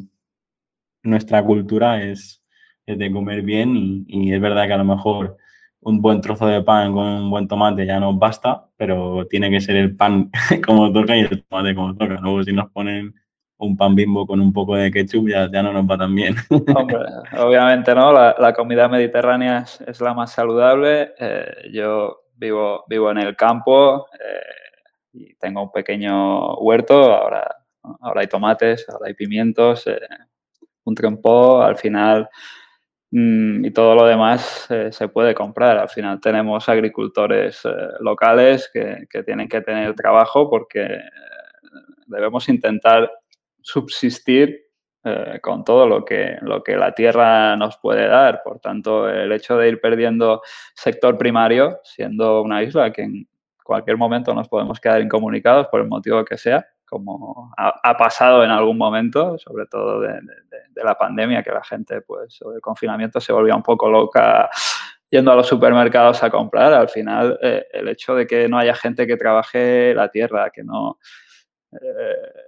[1.05, 2.41] nuestra cultura es,
[2.85, 5.37] de comer bien y, es verdad que a lo mejor
[5.81, 9.61] un buen trozo de pan con un buen tomate ya nos basta, pero tiene que
[9.61, 10.29] ser el pan
[10.65, 12.19] como toca y el tomate como toca.
[12.21, 13.13] Luego si nos ponen
[13.57, 16.35] un pan bimbo con un poco de ketchup ya, ya no nos va tan bien.
[17.37, 21.13] obviamente no, la, comida mediterránea es, la más saludable.
[21.17, 27.47] Eh, yo vivo, vivo en el campo eh, y tengo un pequeño huerto, ahora,
[28.01, 29.99] ahora hay tomates, ahora hay pimientos, eh,
[30.85, 32.29] un trempó, al final
[33.11, 35.77] mm, y todo lo demás se puede comprar.
[35.77, 37.61] Al final tenemos agricultores
[37.99, 40.99] locales que, que, tienen que tener trabajo porque
[42.07, 43.11] debemos intentar
[43.61, 44.65] subsistir
[45.07, 48.41] eh, con todo lo que, lo que la tierra nos puede dar.
[48.43, 50.41] Por tanto, el hecho de ir perdiendo
[50.73, 53.27] sector primario, siendo una isla que en
[53.63, 56.65] cualquier momento nos podemos quedar incomunicados por el motivo que sea,
[56.95, 60.21] como ha, pasado en algún momento, sobre todo de,
[60.75, 64.49] la pandemia, que la gente, pues, o del confinamiento se volvía un poco loca
[65.09, 66.73] yendo a los supermercados a comprar.
[66.73, 70.63] Al final, eh, el hecho de que no haya gente que trabaje la tierra, que
[70.63, 70.99] no...
[71.73, 72.45] Eh,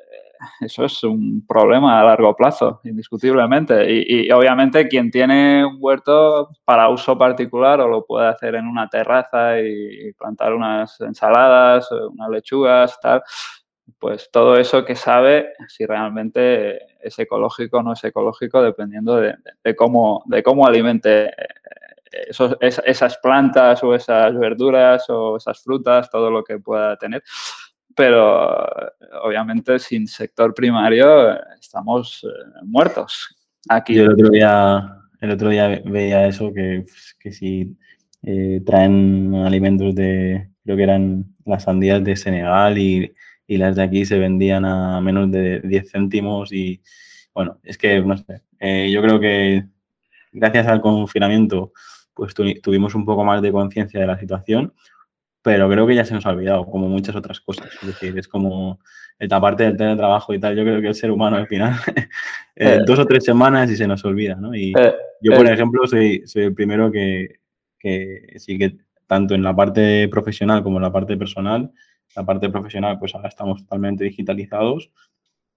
[0.62, 3.86] eso es un problema a largo plazo, indiscutiblemente.
[3.90, 8.88] Y, obviamente quien tiene un huerto para uso particular o lo puede hacer en una
[8.90, 13.24] terraza y plantar unas ensaladas, unas lechugas, tal,
[14.00, 19.36] pues todo eso que sabe si realmente es ecológico o no es ecológico, dependiendo de,
[19.76, 21.34] cómo, de cómo alimente eh,
[22.62, 27.24] esas plantas o esas verduras o esas frutas, todo lo que pueda tener
[27.98, 28.56] pero
[29.24, 33.36] obviamente sin sector primario estamos eh, muertos
[33.68, 33.96] aquí.
[33.96, 36.86] Yo el otro día, el otro día veía eso, que,
[37.20, 37.76] que si
[38.22, 43.12] eh, traen alimentos de, creo que eran las sandías de Senegal y,
[43.48, 46.82] y, las de aquí se vendían a menos de 10 céntimos y
[47.34, 49.66] bueno, es que no sé, eh, yo creo que
[50.32, 51.72] gracias al confinamiento
[52.14, 54.74] pues tuvimos un poco más de conciencia de la situación
[55.48, 57.70] pero creo que ya se nos ha olvidado, como muchas otras cosas.
[57.82, 58.82] Es decir, es como
[59.18, 60.58] esta parte del teletrabajo y tal.
[60.58, 61.74] Yo creo que el ser humano al final,
[62.58, 64.54] eh, dos o tres semanas y se nos olvida, ¿no?
[64.54, 65.54] Y eh, yo, por eh.
[65.54, 67.40] ejemplo, soy, soy el primero que,
[67.80, 68.76] que sí que
[69.08, 71.72] tanto en la parte profesional como en la parte personal,
[72.16, 74.92] la parte profesional, pues ahora estamos totalmente digitalizados,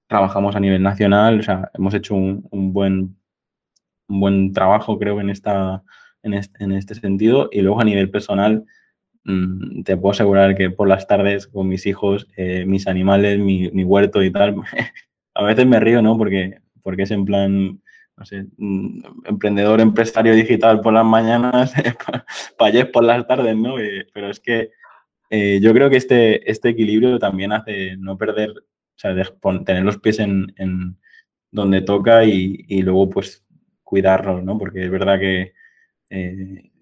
[0.06, 3.16] trabajamos a nivel nacional, o sea, hemos hecho un, buen,
[4.08, 5.82] un buen trabajo, creo, en, esta,
[6.22, 8.66] este, en este sentido, y luego a nivel personal,
[9.24, 13.68] Mm, te puedo asegurar que por las tardes con mis hijos, eh, mis animales, mi,
[13.84, 14.56] huerto y tal,
[15.34, 16.16] a veces me río, ¿no?
[16.16, 17.80] Porque, porque es en plan,
[18.16, 21.72] no sé, mm, emprendedor, empresario digital por las mañanas,
[22.58, 23.78] payés por las tardes, ¿no?
[23.78, 24.70] Eh, pero es que
[25.30, 29.14] eh, yo creo que este, este equilibrio también hace no perder, o sea,
[29.64, 30.98] tener los pies en,
[31.52, 33.44] donde toca y, luego pues
[33.82, 34.58] cuidarlos, ¿no?
[34.58, 35.52] Porque es verdad que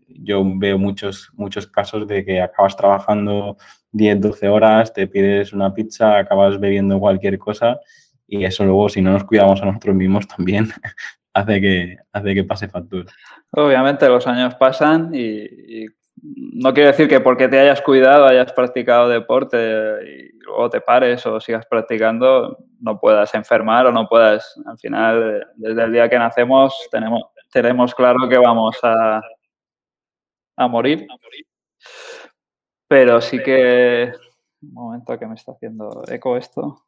[0.08, 3.56] yo veo muchos, muchos casos de que acabas trabajando
[3.92, 7.78] 10, 12 horas, te pides una pizza, acabas bebiendo cualquier cosa
[8.26, 10.68] y eso luego, si no nos cuidamos a nosotros mismos, también
[11.34, 13.10] hace que, hace que pase factura.
[13.50, 15.86] Obviamente los años pasan y,
[16.22, 19.56] no quiere decir que porque te hayas cuidado, hayas practicado deporte
[20.06, 25.46] y luego te pares o sigas practicando, no puedas enfermar o no puedas, al final,
[25.56, 29.20] desde el día que nacemos, tenemos, tenemos claro que vamos a,
[30.56, 31.06] a morir.
[32.88, 34.12] Pero sí que...
[34.60, 36.84] Un momento que me está haciendo eco esto.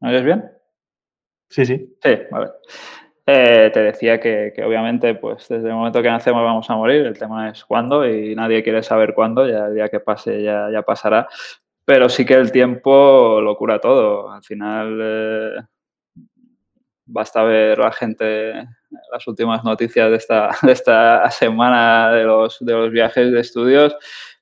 [0.00, 0.50] ¿Me oyes bien?
[1.50, 1.96] Sí, sí.
[2.02, 2.52] Sí, vale.
[3.28, 7.18] Eh, te decía que, obviamente, pues desde el momento que nacemos vamos a morir, el
[7.18, 10.82] tema es cuándo y nadie quiere saber cuándo, ya el día que pase ya, ya
[10.82, 11.28] pasará,
[11.84, 14.30] pero sí que el tiempo lo cura todo.
[14.30, 15.60] Al final, eh,
[17.06, 18.52] basta ver la gente,
[19.12, 23.96] las últimas noticias de esta, de esta semana de los, de los viajes de estudios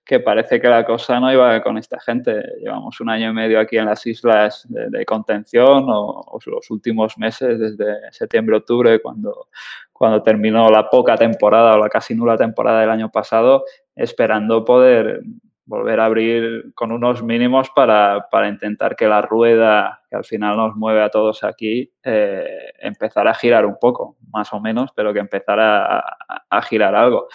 [0.05, 2.43] que parece que la cosa no iba con esta gente.
[2.61, 7.59] Llevamos un año y medio aquí en las islas de, contención o, los últimos meses,
[7.59, 9.49] desde septiembre-octubre, cuando,
[9.93, 13.65] cuando terminó la poca temporada o la casi nula temporada del año pasado,
[13.97, 15.23] esperando poder
[15.67, 20.59] volver a abrir con unos mínimos para, para intentar que la rueda que al final
[20.59, 25.15] nos mueve a todos aquí eh, empezara a girar un poco, más o menos, pero
[25.15, 26.05] que empezara
[26.51, 27.29] a girar algo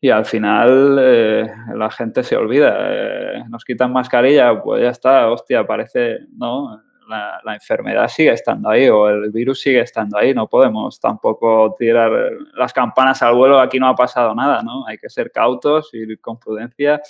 [0.00, 2.74] y al final eh, la gente se olvida.
[2.80, 6.82] Eh, nos quitan mascarilla, pues ya está, hostia, parece, ¿no?
[7.06, 10.32] La, la, enfermedad sigue estando ahí o el virus sigue estando ahí.
[10.32, 12.10] No podemos tampoco tirar
[12.54, 14.86] las campanas al vuelo, aquí no ha pasado nada, ¿no?
[14.86, 17.02] Hay que ser cautos, ir con prudencia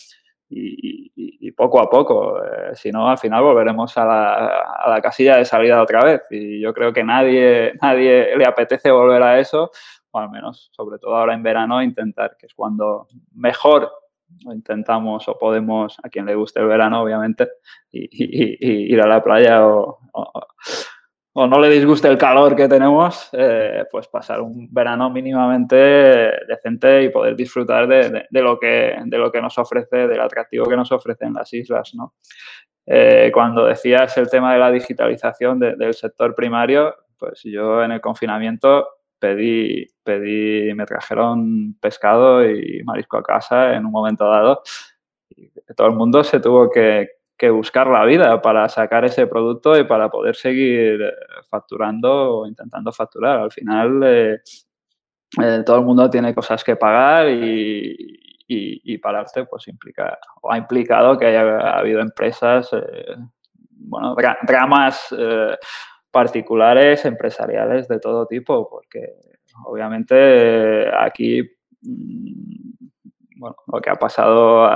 [0.48, 2.42] y, y, poco a poco.
[2.42, 4.34] Eh, si no, al final volveremos a la,
[4.84, 6.22] a la casilla de salida otra vez.
[6.30, 9.70] Y yo creo que nadie, nadie le apetece volver a eso
[10.10, 13.90] o al menos, sobre todo ahora en verano, intentar, que es cuando mejor
[14.52, 17.48] intentamos o podemos, a quien le guste el verano, obviamente,
[17.90, 23.84] y, ir a la playa o, o, no le disguste el calor que tenemos, eh,
[23.90, 29.40] pues pasar un verano mínimamente decente y poder disfrutar de, lo que, de lo que
[29.40, 32.14] nos ofrece, del atractivo que nos ofrecen las islas, ¿no?
[32.86, 38.00] Eh, cuando decías el tema de la digitalización del sector primario, pues yo en el
[38.00, 38.88] confinamiento
[39.20, 44.62] pedí, pedí, me trajeron pescado y marisco a casa en un momento dado.
[45.28, 47.08] Y todo el mundo se tuvo que,
[47.52, 51.12] buscar la vida para sacar ese producto y para poder seguir eh,
[51.48, 53.38] facturando o intentando facturar.
[53.38, 54.40] Al final, eh,
[55.42, 57.96] eh, todo el mundo tiene cosas que pagar y,
[58.46, 62.68] y, pararte pues implica, o ha implicado que haya habido empresas,
[63.70, 65.14] bueno, dramas
[66.10, 69.14] particulares, empresariales de todo tipo, porque
[69.64, 71.42] obviamente aquí
[71.82, 72.70] mm,
[73.40, 74.68] bueno, lo que ha pasado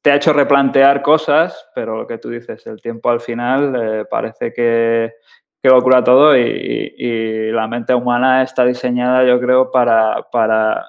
[0.00, 4.04] te ha hecho replantear cosas, pero lo que tú dices, el tiempo al final eh,
[4.08, 5.12] parece que,
[5.60, 10.86] que, lo cura todo y, la mente humana está diseñada, yo creo, para, para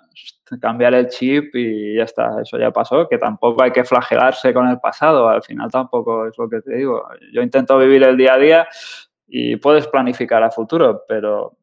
[0.62, 4.68] cambiar el chip y ya está, eso ya pasó, que tampoco hay que flagelarse con
[4.68, 7.08] el pasado, al final tampoco es lo que te digo.
[7.34, 8.68] Yo intento vivir el día a día,
[9.28, 11.58] y puedes planificar a futuro, pero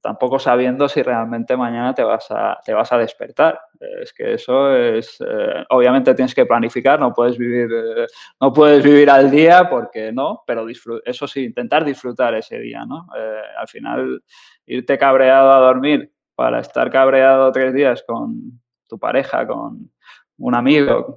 [0.00, 3.60] tampoco sabiendo si realmente mañana te vas a, te vas a despertar.
[4.02, 8.06] Es que eso es, eh, obviamente tienes que planificar, no puedes vivir, eh,
[8.40, 10.66] no puedes vivir al día porque no, pero
[11.04, 13.06] eso sí, intentar disfrutar ese día, ¿no?
[13.16, 14.22] Eh, al final,
[14.66, 19.90] irte cabreado a dormir para estar cabreado tres días con tu pareja, con
[20.38, 21.16] un amigo,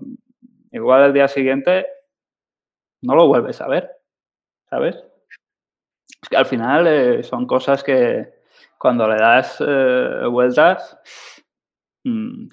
[0.71, 1.85] igual el día siguiente
[3.01, 3.91] no lo vuelves a ver,
[4.69, 5.10] ¿sabes?
[6.31, 8.29] Que al final eh, son cosas que
[8.77, 10.97] cuando le das eh, vueltas
[12.05, 12.47] mm,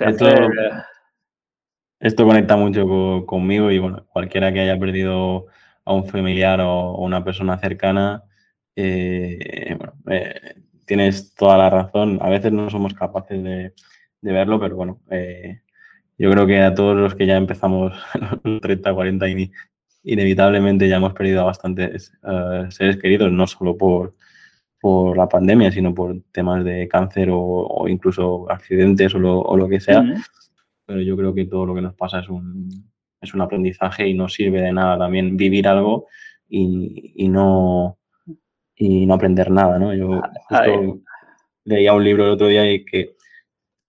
[2.01, 5.47] esto, conecta mucho conmigo y bueno, cualquiera que haya perdido
[5.85, 8.25] a un familiar o, una persona cercana,
[8.75, 9.77] eh,
[10.85, 12.19] tienes toda la razón.
[12.21, 13.73] A veces no somos capaces de,
[14.23, 15.01] verlo, pero bueno,
[16.19, 17.93] yo creo que a todos los que ya empezamos
[18.43, 19.53] los 30, 40 y,
[20.03, 24.15] inevitablemente ya hemos perdido a bastantes eh, seres queridos, no solo por,
[24.81, 30.05] por la pandemia, sino por temas de cáncer o, incluso accidentes o lo, que sea.
[30.87, 34.15] Pero yo creo que todo lo que nos pasa es un, es un aprendizaje y
[34.15, 36.07] no sirve de nada también vivir algo
[36.49, 37.99] y, no,
[38.75, 39.79] y no aprender nada.
[39.79, 39.95] ¿no?
[39.95, 41.01] Yo justo
[41.65, 43.17] leía un libro el otro día y que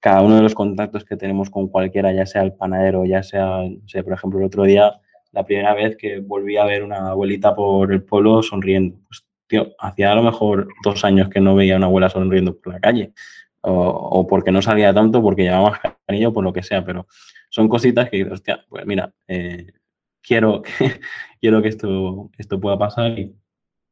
[0.01, 3.63] cada uno de los contactos que tenemos con cualquiera, ya sea el panadero, ya sea,
[3.63, 4.99] no por ejemplo, el otro día
[5.31, 8.97] la primera vez que volví a ver una abuelita por el pueblo sonriendo.
[9.07, 12.57] Pues, tío, hacía a lo mejor dos años que no veía a una abuela sonriendo
[12.57, 13.13] por la calle.
[13.61, 17.07] O, porque no salía tanto, porque llevaba más cariño, por lo que sea, pero
[17.49, 19.73] son cositas que hostia, pues mira, eh,
[20.21, 20.61] quiero,
[21.41, 23.13] quiero que esto, esto pueda pasar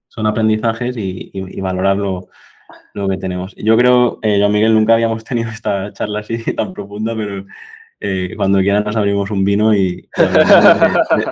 [0.08, 2.30] son aprendizajes y, y, valorar lo,
[3.08, 3.54] que tenemos.
[3.56, 7.46] Yo creo, eh, yo Miguel, nunca habíamos tenido esta charla así tan profunda, pero
[8.00, 10.08] eh, cuando quieran nos abrimos un vino y,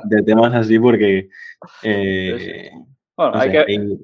[0.06, 1.30] de, temas así porque...
[1.84, 2.72] Eh,
[3.16, 3.98] bueno, hay, que,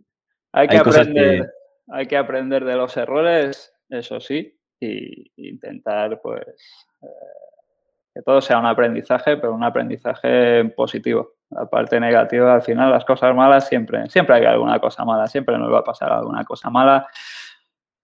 [0.53, 1.51] hay, que aprender,
[1.89, 6.45] hay que aprender de los errores, eso sí, y intentar pues
[7.01, 7.07] eh,
[8.14, 11.34] que todo sea un aprendizaje, pero un aprendizaje positivo.
[11.49, 15.57] La parte negativa, al final, las cosas malas siempre, siempre hay alguna cosa mala, siempre
[15.57, 17.07] nos va a pasar alguna cosa mala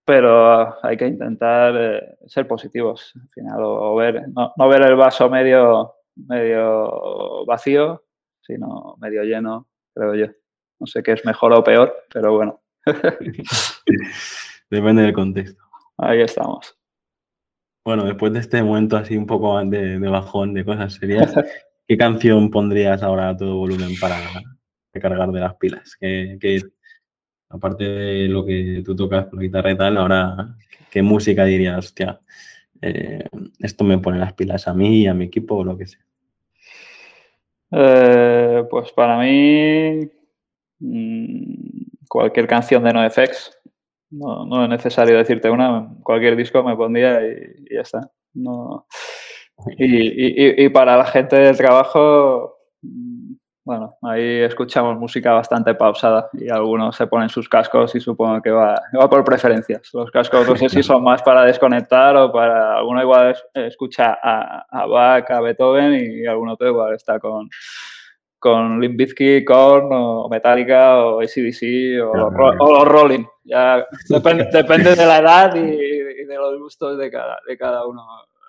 [0.08, 4.96] pero hay que intentar eh, ser positivos al final o, ver, no, no, ver el
[4.96, 8.06] vaso medio, medio vacío,
[8.40, 10.28] sino medio lleno, creo yo.
[10.80, 12.62] No sé qué es mejor o peor, pero bueno.
[14.70, 15.62] Depende del contexto.
[15.98, 16.80] Ahí estamos.
[17.84, 21.36] Bueno, después de este momento así un poco de, de bajón de cosas serias,
[21.86, 24.16] ¿qué canción pondrías ahora a todo volumen para
[24.94, 25.98] recargar de las pilas?
[26.00, 26.62] ¿Qué,
[27.50, 30.56] aparte de lo que tú tocas con la guitarra y tal, ahora,
[30.92, 31.78] ¿qué música dirías?
[31.78, 32.20] Hostia,
[32.82, 33.26] eh,
[33.60, 36.02] esto me pone las pilas a mí y a mi equipo o lo que sea.
[37.72, 40.10] Eh, pues para mí,
[40.80, 41.54] mmm,
[42.08, 43.58] cualquier canción de NoFX
[44.10, 48.12] no, no es necesario decirte una, cualquier disco me pondría y, y ya está.
[48.34, 48.88] No.
[49.78, 53.17] Y, y, y, para la gente del trabajo, mm,
[53.68, 58.50] bueno, ahí escuchamos música bastante pausada y algunos se ponen sus cascos y supongo que
[58.50, 59.94] va, va por preferencias.
[59.94, 64.66] Los cascos no sé si son más para desconectar o para, alguno igual escucha a,
[64.72, 67.50] a Bach, a Beethoven y algún otro igual está con,
[68.40, 73.26] con Limp Bizkit, Korn o Metallica o ACDC o, los, o los Rolling.
[73.44, 77.86] Ya depende, depende, de la edad y, y, de los gustos de cada, de cada
[77.86, 78.02] uno.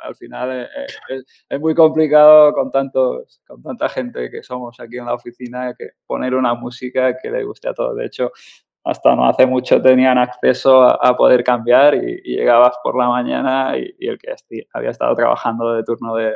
[0.03, 4.99] Al final es, es, es, muy complicado con, tantos, con tanta gente que somos aquí
[4.99, 7.97] en la oficina que poner una música que le guste a todos.
[7.97, 8.33] De hecho,
[8.89, 14.07] hasta no hace mucho tenían acceso a, poder cambiar y, llegabas por la mañana y,
[14.07, 14.35] el que
[14.73, 16.33] había estado trabajando de turno de,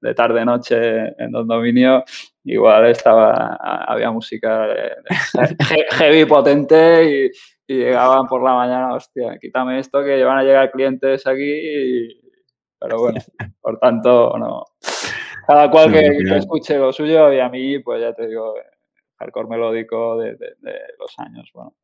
[0.00, 2.04] de tarde-noche en Don Dominio,
[2.44, 4.92] igual estaba, había música de,
[5.90, 7.30] heavy potente
[7.66, 11.42] y, y, llegaban por la mañana, hostia, quítame esto que van a llegar clientes aquí,
[11.42, 12.25] y,
[12.86, 13.20] pero bueno,
[13.60, 14.64] por tanto, no.
[15.46, 18.54] Cada cual que, que, escuche lo suyo y a mí, pues ya te digo,
[19.18, 21.74] hardcore melódico de, de, de los años, bueno,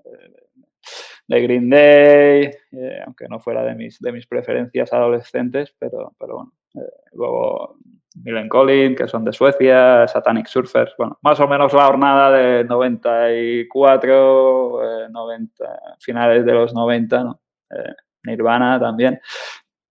[1.26, 6.34] de, Green Day, eh, aunque no fuera de mis, de mis preferencias adolescentes, pero, pero
[6.34, 7.78] bueno, eh, luego
[8.22, 12.64] Millen Collin, que son de Suecia, Satanic Surfers, bueno, más o menos la jornada de
[12.64, 17.40] 94, eh, 90, finales de los 90, ¿no?
[17.70, 17.94] eh,
[18.24, 19.20] Nirvana también.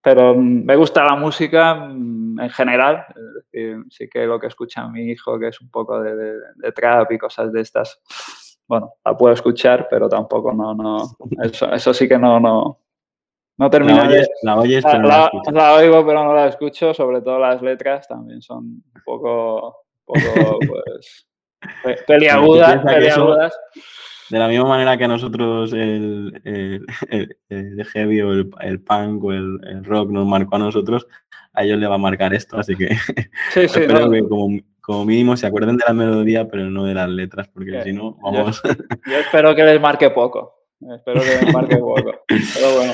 [0.01, 3.05] Pero mm, me gusta la música mm, en general,
[3.89, 7.11] sí que lo que escucha mi hijo, que es un poco de, de, de trap
[7.11, 8.01] y cosas de estas,
[8.67, 10.97] bueno, la puedo escuchar, pero tampoco no, no,
[11.43, 12.79] eso, eso sí que no, no,
[13.61, 16.95] no termina la oyes, la, oyes, la, la, la, oigo, pero no la escucho.
[16.95, 20.59] Sobre todo las letras también son un poco, un poco
[21.83, 23.59] pues, peliagudas, peliagudas.
[24.31, 28.81] De la misma manera que a nosotros el, el, el, el heavy o el, el,
[28.81, 31.05] punk o el, rock nos marcó a nosotros,
[31.53, 33.13] a ellos le va a marcar esto, así que sí,
[33.51, 34.11] sí, espero no.
[34.11, 37.83] que como, como, mínimo se acuerden de la melodía, pero no de las letras, porque
[37.83, 38.61] si no, vamos...
[38.63, 38.71] Yo,
[39.11, 42.93] yo, espero que les marque poco, espero que les marque poco, pero bueno.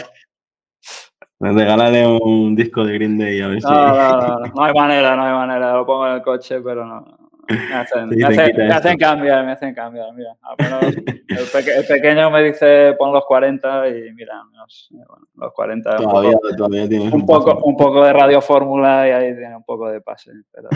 [1.39, 3.75] Regálale un disco de Green Day a ver no, si...
[3.75, 5.73] No, no, no, no hay manera, no hay manera.
[5.73, 7.26] Lo pongo en el coche, pero no.
[7.49, 10.13] Me hacen, sí, me hacen, me hacen cambiar, me hacen cambiar.
[10.13, 15.53] Mira, el, peque, el, pequeño me dice pon los 40 y mira, los, bueno, los
[15.53, 15.95] 40.
[15.95, 19.55] Todavía, un poco, todavía tienes un, poco, un poco de radio fórmula y ahí tiene
[19.55, 20.31] un poco de pase.
[20.51, 20.69] Pero,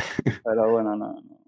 [0.44, 1.42] pero bueno, no, no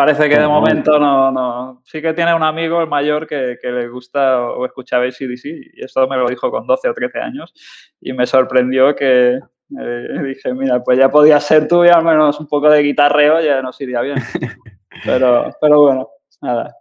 [0.00, 1.82] parece que de momento no, no.
[1.84, 5.44] Sí que tiene un amigo, el mayor, que, que le gusta o escuchaba ACDC,
[5.74, 7.52] y esto me lo dijo con 12 o 13 años,
[8.00, 9.38] y me sorprendió que
[9.78, 13.40] eh, dije, mira, pues ya podía ser tú y al menos un poco de guitarreo
[13.40, 14.18] ya nos iría bien.
[15.04, 16.10] Pero, pero bueno,
[16.42, 16.76] nada.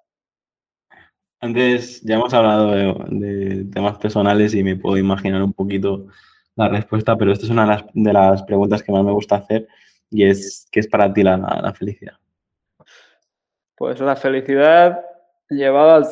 [1.39, 6.07] Antes ya hemos hablado de, de, temas personales y me puedo imaginar un poquito
[6.55, 9.37] la respuesta, pero esta es una de las, de las preguntas que más me gusta
[9.37, 9.69] hacer
[10.09, 12.15] y es, ¿qué es para ti la, la felicidad?
[13.77, 14.99] Pues la felicidad
[15.49, 16.05] llevada al,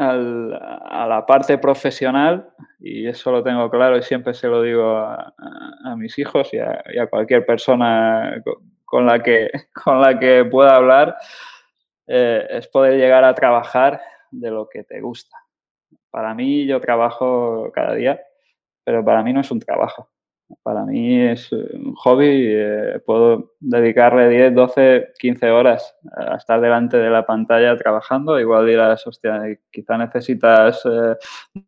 [0.00, 4.96] al, a la parte profesional, y eso lo tengo claro y siempre se lo digo
[4.96, 5.34] a,
[5.84, 8.42] a, mis hijos y a, y a, cualquier persona
[8.84, 9.50] con la que,
[9.84, 11.16] con la que pueda hablar,
[12.06, 15.36] eh, es poder llegar a trabajar de lo que te gusta.
[16.10, 18.20] Para mí yo trabajo cada día,
[18.82, 20.09] pero para mí no es un trabajo.
[20.62, 26.96] Para mí es un hobby, eh, puedo dedicarle 10, 12, 15 horas a estar delante
[26.96, 28.38] de la pantalla trabajando.
[28.38, 31.16] Igual dirás, hostia, quizá necesitas eh,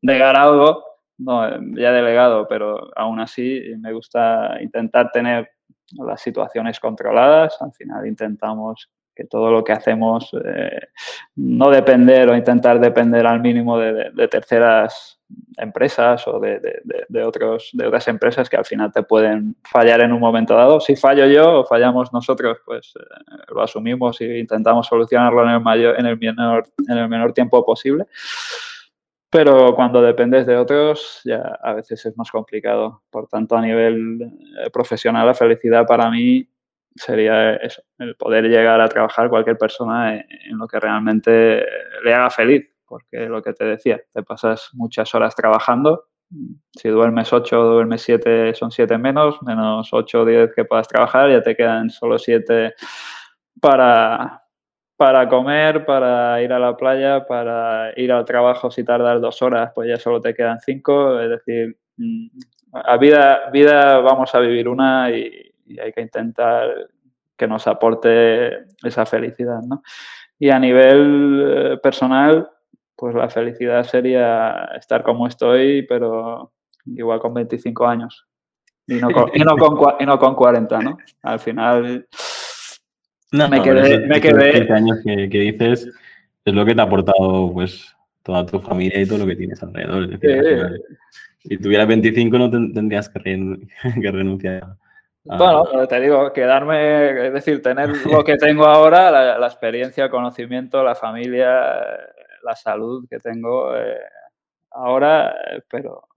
[0.01, 0.85] delegar algo.
[1.19, 5.51] No, ya he delegado, pero aún así me gusta intentar tener
[5.93, 7.61] las situaciones controladas.
[7.61, 10.89] Al final intentamos que todo lo que hacemos eh,
[11.37, 15.19] no depender o intentar depender al mínimo de, terceras
[15.57, 16.61] empresas o de,
[17.09, 20.81] de, otros, de otras empresas que al final te pueden fallar en un momento dado.
[20.81, 25.61] Si fallo yo o fallamos nosotros, pues eh, lo asumimos e intentamos solucionarlo en el,
[25.61, 28.07] mayor, en, el menor, en el menor tiempo posible.
[29.31, 33.03] pero cuando dependes de otros ya a veces es más complicado.
[33.11, 36.47] Por tanto, a nivel eh, profesional, la felicidad para mí
[36.95, 41.65] sería eso, el poder llegar a trabajar cualquier persona en, lo que realmente
[42.05, 46.05] le haga feliz, porque lo que te decía, te pasas muchas horas trabajando,
[46.75, 50.89] si duermes 8 o duermes 7 son 7 menos, menos 8 o 10 que puedas
[50.89, 52.75] trabajar, ya te quedan solo 7
[53.61, 54.43] para,
[54.97, 59.73] para comer, para ir a la playa, para ir al trabajo si tardas dos horas,
[59.75, 62.29] pues ya solo te quedan 5, es decir, mm,
[62.73, 66.69] a vida, vida vamos a vivir una y, y hay que intentar
[67.37, 69.83] que nos aporte esa felicidad, ¿no?
[70.39, 72.49] Y a nivel eh, personal,
[72.97, 76.53] pues la felicidad sería estar como estoy, pero
[76.87, 78.27] igual con 25 años.
[78.87, 80.99] Y no con, y no con, y no con 40, ¿no?
[81.23, 82.07] Al final
[83.31, 84.07] no, me quedé...
[84.07, 84.73] me quedé...
[84.73, 85.89] años que, que, dices
[86.45, 89.63] es lo que te ha aportado pues toda tu familia y todo lo que tienes
[89.63, 90.19] alrededor.
[90.19, 90.83] Decir,
[91.39, 93.19] si tuvieras 25 no tendrías que
[94.11, 94.77] renunciar
[95.25, 95.87] bueno, ah.
[95.87, 100.95] te digo, quedarme, es decir, tener lo que tengo ahora, la, experiencia, el conocimiento, la
[100.95, 101.77] familia,
[102.43, 104.01] la salud que tengo eh,
[104.73, 105.35] ahora,
[105.71, 106.09] pero,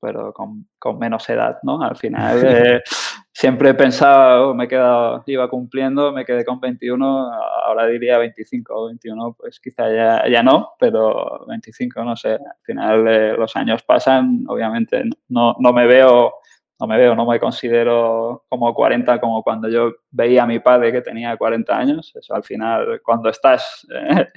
[0.00, 0.66] pero con,
[0.98, 1.82] menos edad, ¿no?
[1.82, 2.82] Al final eh,
[3.30, 7.32] siempre he pensado, oh, me he quedado, iba cumpliendo, me quedé con 21,
[7.66, 12.62] ahora diría 25 o 21, pues quizá ya, ya no, pero 25, no sé, al
[12.62, 16.34] final eh, los años pasan, obviamente no, no me veo
[16.80, 20.90] no me veo, no me considero como 40 como cuando yo veía a mi padre
[20.90, 22.12] que tenía 40 años.
[22.14, 23.86] Eso al final, cuando estás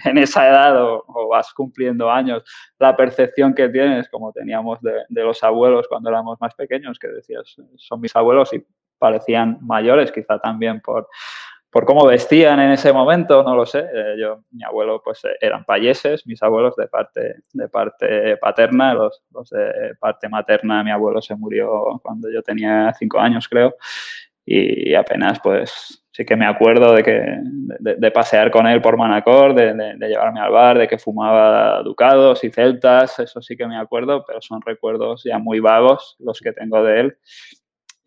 [0.05, 2.43] en esa edad o, vas cumpliendo años,
[2.79, 7.07] la percepción que tienes, como teníamos de, de, los abuelos cuando éramos más pequeños, que
[7.07, 8.65] decías, son mis abuelos y
[8.97, 11.07] parecían mayores, quizá también por,
[11.77, 13.85] por cómo vestían en ese momento, no lo sé.
[13.93, 18.95] Eh, yo, mi abuelo, pues eh, eran payeses, mis abuelos de parte, de parte paterna,
[18.95, 23.75] los, los, de parte materna, mi abuelo se murió cuando yo tenía cinco años, creo,
[24.43, 27.41] y apenas, pues, sí que me acuerdo de, que,
[27.79, 32.43] de, pasear con él por Manacor, de, de, llevarme al bar, de que fumaba ducados
[32.43, 36.53] y celtas, eso sí que me acuerdo, pero son recuerdos ya muy vagos los que
[36.53, 37.17] tengo de él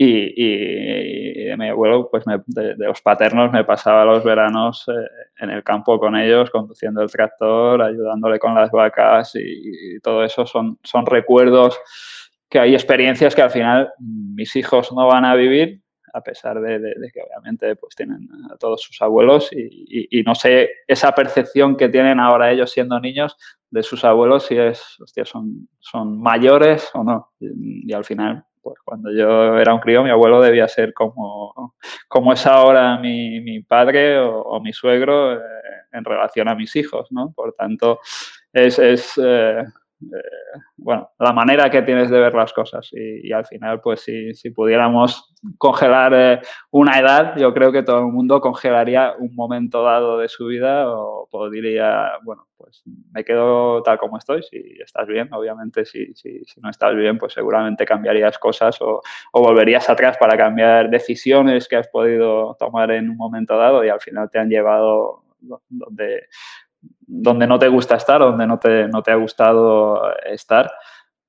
[0.02, 4.92] y, y, mi abuelo, pues de, los paternos, me pasaba los veranos eh,
[5.40, 10.46] en el campo con ellos, conduciendo el tractor, ayudándole con las vacas y, todo eso
[10.46, 11.78] son, son recuerdos
[12.48, 15.82] que hay experiencias que al final mis hijos no van a vivir,
[16.14, 16.78] a pesar de,
[17.12, 22.20] que obviamente pues tienen a todos sus abuelos y, no sé esa percepción que tienen
[22.20, 23.36] ahora ellos siendo niños
[23.70, 27.32] de sus abuelos si es, hostia, son, son mayores o no.
[27.38, 31.74] y al final pues cuando yo era un crío, mi abuelo debía ser como,
[32.08, 35.40] como es ahora mi, mi padre o, mi suegro eh,
[35.92, 37.32] en relación a mis hijos, ¿no?
[37.32, 38.00] Por tanto,
[38.52, 39.64] es, es eh,
[40.02, 42.88] eh, bueno, la manera que tienes de ver las cosas.
[42.92, 46.40] Y, al final, pues si, si pudiéramos congelar eh,
[46.70, 50.90] una edad, yo creo que todo el mundo congelaría un momento dado de su vida
[50.90, 56.44] o podría, bueno, pues me quedo tal como estoy, si estás bien, obviamente, si, si,
[56.44, 59.00] si no estás bien, pues seguramente cambiarías cosas o,
[59.32, 63.88] o, volverías atrás para cambiar decisiones que has podido tomar en un momento dado y
[63.88, 66.28] al final te han llevado donde,
[66.80, 70.70] donde no te gusta estar, donde no te, no te ha gustado estar.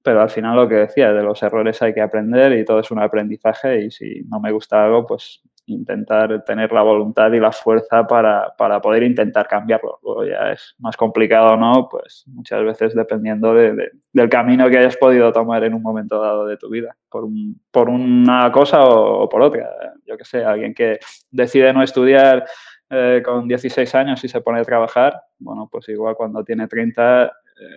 [0.04, 2.92] Pero al final lo que decía, de los errores hay que aprender y todo es
[2.92, 5.42] un aprendizaje y si no me gusta algo, pues
[5.72, 10.00] intentar tener la voluntad y la fuerza para, para poder intentar cambiarlo.
[10.04, 14.70] Luego ya es más complicado o no, pues muchas veces dependiendo de, de, del camino
[14.70, 18.52] que hayas podido tomar en un momento dado de tu vida, por, un, por una
[18.52, 19.70] cosa o, o por otra.
[20.06, 21.00] Yo que sé, alguien que
[21.32, 22.46] decide no estudiar
[22.94, 27.26] eh, con 16 años y se pone a trabajar, bueno, pues igual cuando tiene 30
[27.26, 27.30] eh,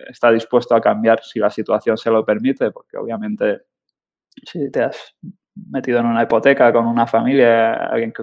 [0.09, 3.61] está dispuesto a cambiar si la situación se lo permite, porque obviamente
[4.43, 5.15] si te has
[5.55, 8.13] metido en una hipoteca con una familia, alguien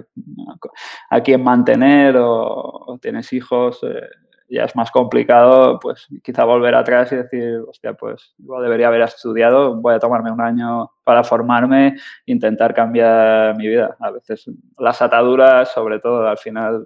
[1.09, 4.07] a quien mantener o, o tienes hijos, eh,
[4.53, 9.01] ya es más complicado, pues quizá volver atrás y decir, hostia, pues igual debería haber
[9.01, 11.95] estudiado, voy a tomarme un año para formarme,
[12.27, 13.97] intentar cambiar mi vida.
[13.99, 14.45] A veces
[14.77, 16.85] las ataduras, sobre todo al final,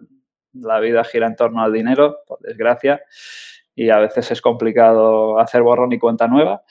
[0.53, 3.01] la vida gira en torno al dinero, por desgracia,
[3.75, 6.63] y a veces es complicado hacer borrón y cuenta nueva,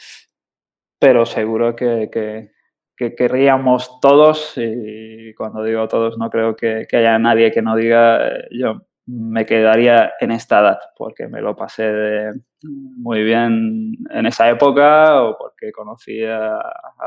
[0.99, 2.51] pero seguro que,
[2.97, 8.27] que querríamos todos, y cuando digo todos no creo que, haya nadie que no diga,
[8.29, 12.33] eh, yo me quedaría en esta edad, porque me lo pasé
[12.63, 16.59] muy bien en esa época o porque conocí a,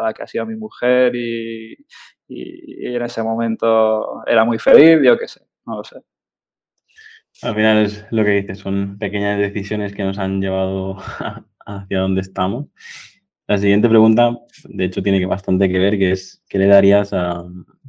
[0.01, 1.75] la que ha sido mi mujer y,
[2.27, 5.97] y, en ese momento era muy feliz, yo qué sé, no lo sé.
[7.41, 10.97] Al final es lo que dices, son pequeñas decisiones que nos han llevado
[11.65, 12.67] hacia dónde estamos.
[13.49, 17.43] La siguiente pregunta, de hecho, tiene bastante que ver, que es ¿qué le darías a,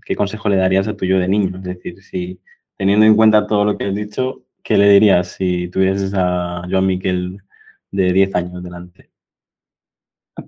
[0.06, 1.54] qué consejo le darías a tu yo de niño?
[1.58, 2.40] Es decir, si
[2.78, 6.86] teniendo en cuenta todo lo que has dicho, ¿qué le dirías si tuvieses a Joan
[6.86, 7.42] Miquel
[7.90, 9.10] de 10 años delante?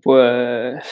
[0.03, 0.83] Pues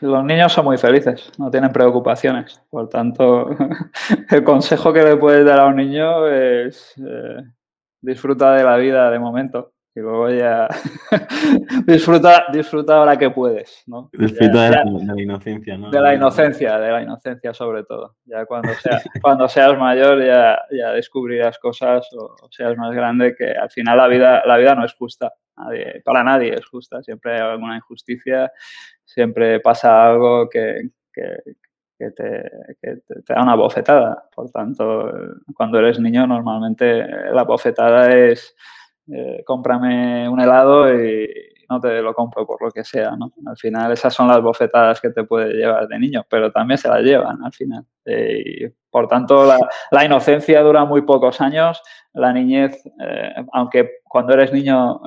[0.00, 2.60] los niños son muy felices, no tienen preocupaciones.
[2.70, 3.50] Por tanto,
[4.30, 7.44] el consejo que le puedes dar a un niño es eh,
[8.00, 10.68] disfruta de la vida de momento y luego ya
[11.86, 14.08] disfruta, disfruta ahora que puedes, ¿no?
[14.12, 15.90] Disfruta de, la, inocencia, ¿no?
[15.90, 18.16] De la inocencia, de la inocencia sobre todo.
[18.24, 23.50] Ya cuando, sea, cuando seas mayor ya, ya descubrirás cosas o, seas más grande que
[23.50, 25.32] al final la vida, la vida no es justa.
[26.04, 27.02] para nadie es justa.
[27.02, 28.52] Siempre hay alguna injusticia,
[29.04, 31.36] siempre pasa algo que, que,
[31.98, 34.28] que, te, que te, da una bofetada.
[34.34, 35.12] Por tanto,
[35.54, 38.54] cuando eres niño normalmente la bofetada es
[39.12, 41.28] eh, cómprame un helado y
[41.68, 43.32] no te lo compro por lo que sea, ¿no?
[43.46, 46.88] Al final esas son las bofetadas que te puede llevar de niño, pero también se
[46.88, 47.84] las llevan al final.
[48.04, 49.46] Eh, por tanto,
[49.90, 51.80] la, inocencia dura muy pocos años,
[52.12, 55.00] la niñez, eh, aunque cuando eres niño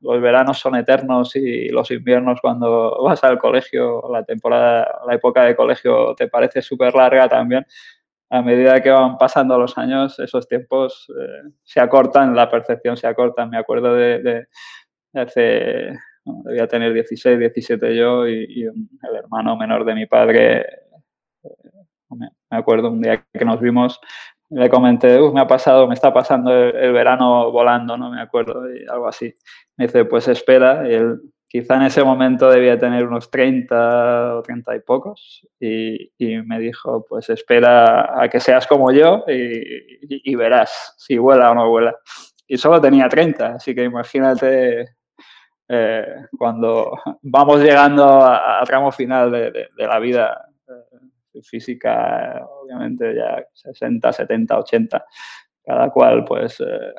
[0.00, 5.44] los veranos son eternos y los inviernos cuando vas al colegio, la temporada, la época
[5.44, 7.66] de colegio te parece súper larga también,
[8.30, 13.06] a medida que van pasando los años, esos tiempos eh, se acortan, la percepción se
[13.06, 13.46] acorta.
[13.46, 14.46] Me acuerdo de,
[15.14, 15.92] hace,
[16.24, 21.48] debía tener 16, 17 yo y, el hermano menor de mi padre, eh,
[22.10, 24.00] me acuerdo un día que nos vimos,
[24.50, 28.84] le comenté, me ha pasado, me está pasando el, verano volando, no me acuerdo, y
[28.88, 29.34] algo así.
[29.76, 34.42] Me dice, pues espera, y él quizá en ese momento debía tener unos 30 o
[34.42, 36.10] 30 y pocos, y,
[36.44, 41.68] me dijo, pues espera a que seas como yo y, verás si vuela o no
[41.68, 41.96] vuela.
[42.46, 44.96] Y solo tenía 30, así que imagínate
[45.68, 46.92] eh, cuando
[47.22, 55.04] vamos llegando al tramo final de, la vida eh, física, obviamente ya 60, 70, 80,
[55.64, 56.60] cada cual pues...
[56.60, 56.94] Eh,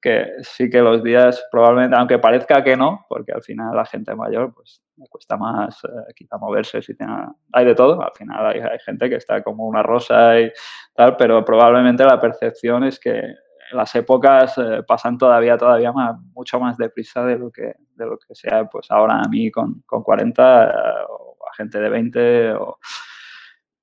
[0.00, 4.14] que, sí que los días probablemente, aunque parezca que no, porque al final la gente
[4.14, 7.12] mayor pues le cuesta más eh, quizá moverse, si tiene,
[7.52, 10.52] hay de todo, al final hay, gente que está como una rosa y
[10.94, 13.34] tal, pero probablemente la percepción es que
[13.72, 18.18] las épocas eh, pasan todavía, todavía más, mucho más deprisa de lo que, de lo
[18.18, 20.72] que sea pues ahora a mí con, con 40 eh,
[21.08, 22.78] o a gente de 20 o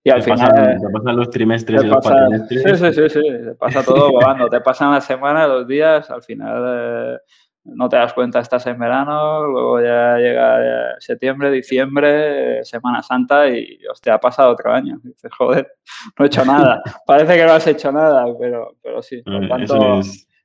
[0.04, 0.78] y al final.
[0.80, 2.80] te pasan los trimestres y los cuatrimestres.
[2.80, 3.22] Sí, sí, sí, sí.
[3.22, 4.48] Te pasa todo volando.
[4.48, 7.18] te pasan las semanas, los días, al final eh,
[7.66, 13.80] no te das cuenta, estás en verano, luego ya llega septiembre, diciembre, Semana Santa y
[14.02, 15.00] te ha pasado otro año.
[15.04, 15.70] dices, joder,
[16.18, 16.82] no he hecho nada.
[17.06, 19.22] Parece que no has hecho nada, pero, pero sí.
[19.22, 20.00] Por mm, tanto,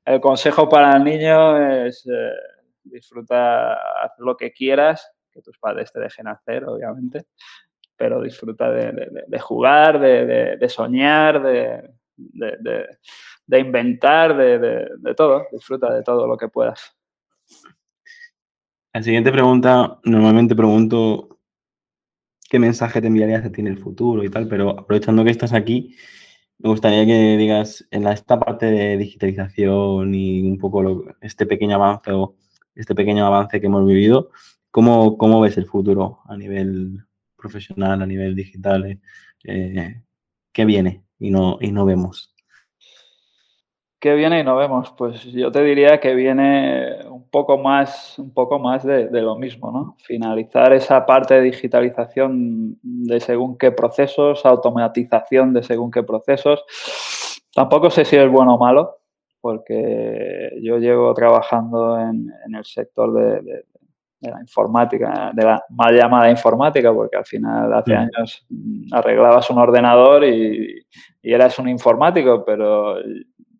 [0.04, 2.32] el consejo para el niño es eh,
[2.82, 7.26] disfruta, haz lo que quieras, que tus padres te dejen hacer, obviamente
[7.96, 15.46] pero disfruta de, jugar, de, soñar, de, inventar, de, todo.
[15.52, 16.96] Disfruta de todo lo que puedas.
[18.92, 21.40] La siguiente pregunta, normalmente pregunto
[22.48, 25.52] qué mensaje te enviarías a ti en el futuro y tal, pero aprovechando que estás
[25.52, 25.96] aquí,
[26.58, 32.12] me gustaría que digas en esta parte de digitalización y un poco este pequeño avance
[32.12, 32.36] o
[32.74, 34.30] este pequeño avance que hemos vivido,
[34.70, 37.04] ¿cómo, cómo ves el futuro a nivel
[37.44, 38.98] profesional, a nivel digital, eh,
[39.44, 40.02] eh,
[40.50, 42.34] ¿qué viene y no, y no vemos?
[44.00, 44.94] ¿Qué viene y no vemos?
[44.96, 49.70] Pues yo te diría que viene un poco más, un poco más de, lo mismo,
[49.70, 49.96] ¿no?
[49.98, 56.64] Finalizar esa parte de digitalización de según qué procesos, automatización de según qué procesos.
[57.54, 58.98] Tampoco sé si es bueno o malo,
[59.40, 63.64] porque yo llevo trabajando en, el sector de, de
[64.30, 67.98] la informática, de la mal llamada informática, porque al final hace mm.
[67.98, 68.46] años
[68.92, 70.86] arreglabas un ordenador y,
[71.22, 72.96] eras un informático, pero...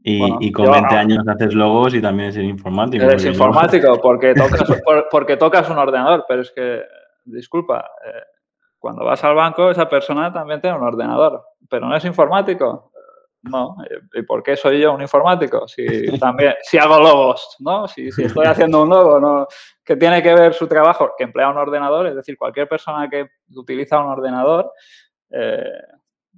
[0.07, 3.05] Y, con 20 años haces logos y también eres informático.
[3.05, 6.83] Eres informático porque, tocas, porque tocas un ordenador, pero es que,
[7.25, 8.23] disculpa, eh,
[8.79, 12.93] cuando vas al banco esa persona también tiene un ordenador, pero no es informático.
[13.51, 13.77] No,
[14.15, 15.69] ¿y por qué soy yo un informático?
[15.69, 17.87] Si también, si hago logos, ¿no?
[17.87, 19.47] Si, si estoy haciendo un logo, ¿no?
[19.85, 23.29] que tiene que ver su trabajo, que emplea un ordenador, es decir, cualquier persona que
[23.55, 24.73] utiliza un ordenador
[25.31, 25.83] eh,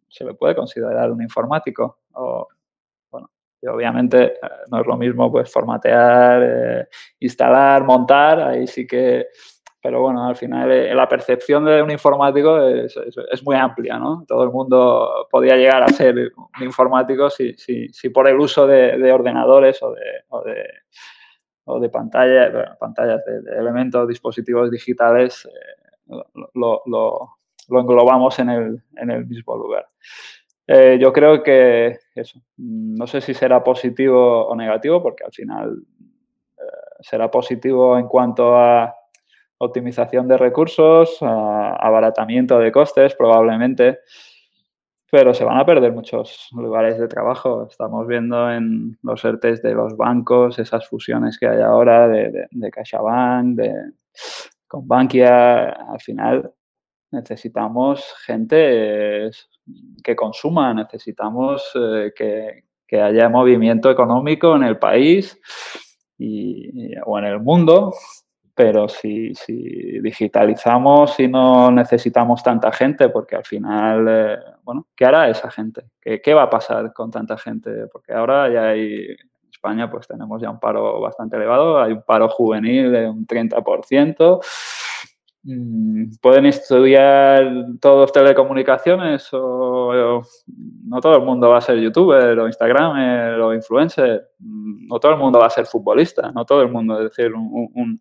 [0.09, 2.01] se le puede considerar un informático.
[2.15, 2.49] O,
[3.11, 3.31] bueno,
[3.63, 4.39] y obviamente eh,
[4.69, 6.89] no es lo mismo pues formatear, eh,
[7.21, 9.29] instalar, montar, ahí sí que
[9.87, 14.24] pero bueno, al final la percepción de un informático es, muy amplia, ¿no?
[14.26, 19.12] Todo el mundo podía llegar a ser un informático si, si, por el uso de,
[19.12, 20.64] ordenadores o de,
[21.66, 26.16] o de pantalla, pantallas, de, elementos, dispositivos digitales, eh,
[26.55, 27.30] lo, lo,
[27.68, 29.87] englobamos en el, en el mismo lugar.
[30.66, 35.76] Eh, yo creo que eso, no sé si será positivo o negativo, porque al final
[36.99, 38.93] será positivo en cuanto a
[39.59, 44.01] optimización de recursos, abaratamiento de costes probablemente,
[45.11, 47.67] pero se van a perder muchos lugares de trabajo.
[47.71, 52.47] Estamos viendo en los ERTES de los bancos, esas fusiones que hay ahora de, de,
[52.51, 53.73] de CaixaBank, de,
[54.67, 55.69] con Bankia.
[55.69, 56.53] Al final
[57.13, 59.31] necesitamos gente
[60.03, 65.41] que consuma, necesitamos eh, que, que, haya movimiento económico en el país
[66.19, 67.93] y, o en el mundo
[68.57, 75.05] pero si, si, digitalizamos y no necesitamos tanta gente, porque al final, eh, bueno, ¿qué
[75.05, 75.85] hará esa gente?
[76.01, 77.87] ¿Qué, ¿Qué, va a pasar con tanta gente?
[77.93, 82.03] Porque ahora ya hay, en España pues tenemos ya un paro bastante elevado, hay un
[82.03, 84.86] paro juvenil de un 30%, Mm,
[86.20, 90.22] pueden estudiar todos telecomunicaciones o,
[90.84, 95.12] no todo el mundo va a ser youtuber o instagramer o influencer, mm, no todo
[95.12, 98.01] el mundo va a ser futbolista, no todo el mundo, es decir, un,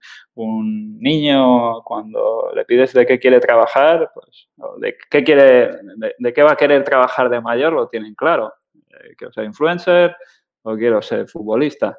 [0.99, 5.77] niño cuando le pides de qué quiere trabajar, pues de qué quiere,
[6.17, 10.15] de, qué va a querer trabajar de mayor lo tienen claro, eh, quiero ser influencer
[10.63, 11.95] o quiero ser futbolista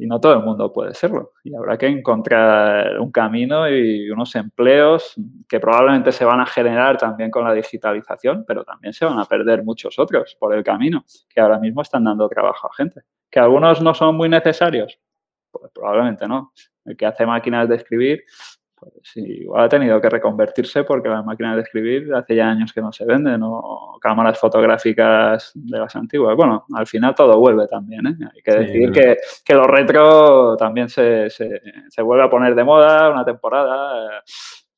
[0.00, 1.32] y no todo el mundo puede serlo.
[1.44, 5.14] Y habrá que encontrar un camino y unos empleos
[5.46, 9.26] que probablemente se van a generar también con la digitalización, pero también se van a
[9.26, 13.02] perder muchos otros por el camino, que ahora mismo están dando trabajo a gente.
[13.30, 14.98] Que algunos no son muy necesarios,
[15.50, 16.52] pues probablemente no.
[16.86, 18.24] El que hace máquinas de escribir,
[18.80, 22.80] pues igual ha tenido que reconvertirse porque las máquinas de escribir hace ya años que
[22.80, 26.34] no se venden o cámaras fotográficas de las antiguas.
[26.36, 28.06] Bueno, al final todo vuelve también.
[28.06, 28.16] ¿eh?
[28.34, 32.64] Hay que decir que, que, lo retro también se, se, se, vuelve a poner de
[32.64, 34.20] moda una temporada, eh,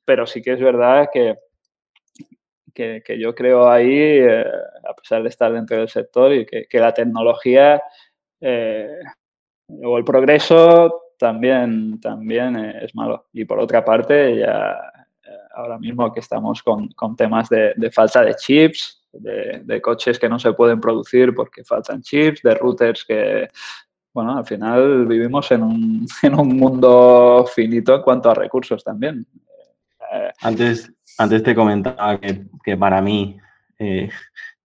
[0.04, 1.36] pero sí que es verdad que,
[2.74, 4.44] que, que yo creo ahí, eh,
[4.88, 7.80] a pesar de estar dentro del sector, y que, que la tecnología
[8.40, 8.98] eh,
[9.68, 13.26] o el progreso también, también es malo.
[13.32, 14.76] Y por otra parte, ya
[15.24, 19.80] eh, ahora mismo que estamos con, con temas de, de, falta de chips, de, de,
[19.80, 23.48] coches que no se pueden producir porque faltan chips, de routers que,
[24.12, 29.26] bueno, al final vivimos en un, en un mundo finito en cuanto a recursos también.
[30.12, 33.38] Eh, antes, antes te comentaba que, que para mí
[33.78, 34.10] eh,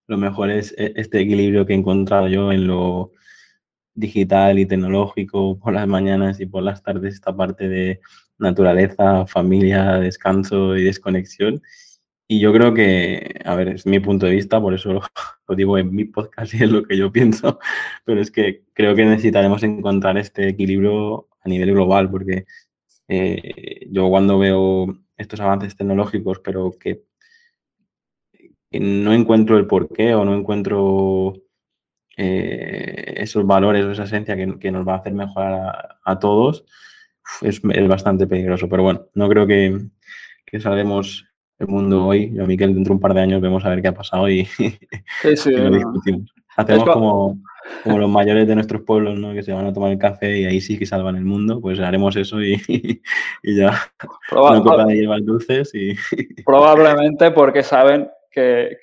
[0.08, 3.12] lo mejor es este equilibrio que he encontrado yo en lo
[3.98, 8.00] digital y tecnológico por las mañanas y por las tardes, esta parte de
[8.38, 11.62] naturaleza, familia, descanso y desconexión.
[12.30, 14.94] Y yo creo que, a ver, es mi punto de vista, por eso
[15.48, 17.60] lo, digo en mi podcast y es lo que yo pienso,
[18.06, 22.46] pero es que creo que necesitaremos encontrar este equilibrio a nivel global, porque
[23.08, 27.04] eh, yo cuando veo estos avances tecnológicos, pero que
[28.72, 31.34] no encuentro el porqué o no encuentro
[32.18, 36.20] eh, esos valores o esa esencia que, que, nos va a hacer mejorar a, a
[36.20, 36.66] todos,
[37.42, 38.68] es, es, bastante peligroso.
[38.68, 39.80] Pero bueno, no creo que,
[40.46, 41.26] que salgamos
[41.60, 42.32] el mundo hoy.
[42.34, 44.46] Yo, Miquel, dentro de un par de años vemos a ver qué ha pasado y,
[45.22, 46.34] sí, sí, y lo discutimos.
[46.56, 47.40] Hacemos como,
[47.84, 49.32] como, los mayores de nuestros pueblos, ¿no?
[49.34, 51.62] Que se van a tomar el café y ahí sí que salvan el mundo.
[51.62, 52.60] Pues haremos eso y,
[53.44, 53.80] y ya.
[54.28, 55.96] Probable, una copa de llevar dulces y...
[56.46, 58.10] Probablemente porque saben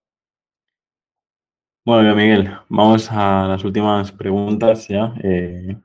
[1.86, 5.14] Bueno, Miguel, vamos a las últimas preguntas ya.
[5.24, 5.78] Eh,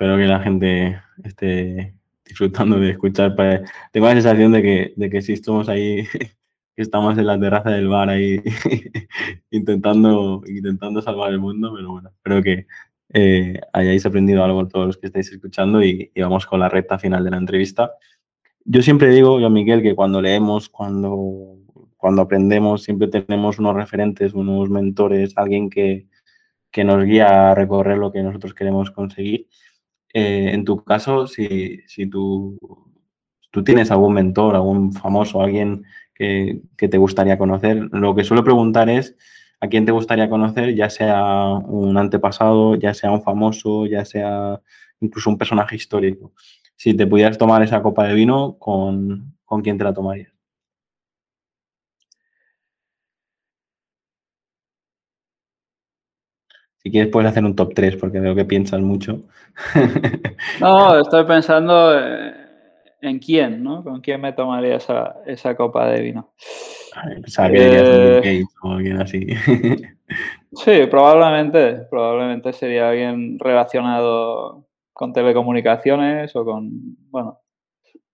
[0.00, 1.94] espero que la gente esté
[2.24, 3.36] disfrutando de escuchar.
[3.92, 6.06] Tengo la sensación de que, de que si estamos ahí
[6.76, 8.40] estamos en la terraza del bar ahí
[9.50, 12.66] intentando, intentando salvar el mundo, pero bueno, espero que
[13.12, 17.22] eh, hayáis aprendido algo todos los que estáis escuchando y, vamos con la recta final
[17.22, 17.92] de la entrevista.
[18.64, 21.58] Yo siempre digo, yo Miguel, que cuando leemos, cuando,
[21.98, 26.06] cuando aprendemos, siempre tenemos unos referentes, unos mentores, alguien que,
[26.70, 29.46] que nos guía a recorrer lo que nosotros queremos conseguir.
[30.12, 32.58] Eh, en tu caso, si, si tú,
[33.50, 35.84] tú tienes algún mentor, algún famoso, alguien
[36.14, 37.88] que, te gustaría conocer.
[37.92, 39.16] Lo que suelo preguntar es
[39.60, 44.60] a quién te gustaría conocer, ya sea un antepasado, ya sea un famoso, ya sea
[45.00, 46.32] incluso un personaje histórico.
[46.76, 50.32] Si te pudieras tomar esa copa de vino, ¿con, ¿con quién te la tomarías?
[56.82, 59.20] Si quieres puedes hacer un top 3 porque veo que piensas mucho.
[60.60, 62.32] No, estoy pensando eh,
[63.02, 63.82] en quién, ¿no?
[63.84, 66.32] ¿Con quién me tomaría esa, esa copa de vino?
[67.52, 69.26] Eh, o alguien así.
[70.52, 76.70] sí, probablemente, probablemente sería alguien relacionado con telecomunicaciones o con,
[77.10, 77.40] bueno,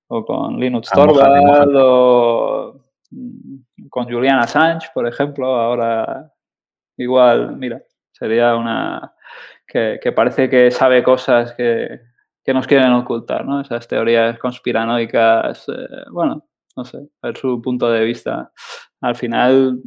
[0.09, 5.47] o con Linux Torvald o mm, con Julian Assange, por ejemplo.
[5.47, 6.33] Ahora,
[6.97, 7.83] igual, mira,
[8.19, 9.13] sería una
[9.67, 12.01] que parece que sabe cosas que,
[12.47, 13.61] que nos quieren ocultar, ¿no?
[13.61, 16.47] Esas teorías conspiranoicas, eh, bueno,
[16.77, 18.53] no sé, ver su punto de vista.
[19.01, 19.81] Al final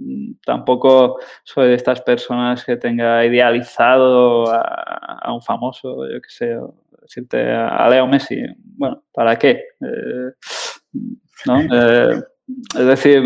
[0.46, 6.60] tampoco soy de estas personas que tenga idealizado a, un famoso, yo qué sé,
[7.02, 8.42] decirte a Leo Messi.
[8.58, 9.64] Bueno, ¿para qué?
[9.80, 10.34] Eh,
[11.46, 11.62] ¿no?
[11.62, 12.22] Eh,
[12.78, 13.24] es decir,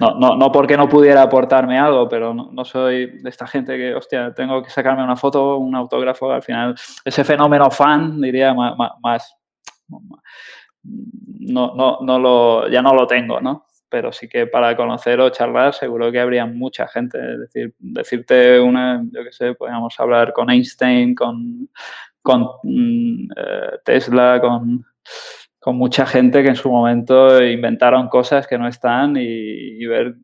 [0.00, 3.94] no, no, no porque no pudiera aportarme algo, pero no, soy de esta gente que,
[3.94, 6.74] hostia, tengo que sacarme una foto, un autógrafo, al final,
[7.04, 9.38] ese fenómeno fan, diría, más, más
[10.82, 13.66] no, no, no lo, ya no lo tengo, ¿no?
[13.88, 17.18] Pero sí que para conocer o charlar seguro que habría mucha gente.
[17.18, 21.70] Es decir, decirte una, yo qué sé, podríamos hablar con Einstein, con,
[22.20, 24.84] con mm, eh, Tesla, con
[25.58, 30.14] con mucha gente que en su momento inventaron cosas que no están y, ver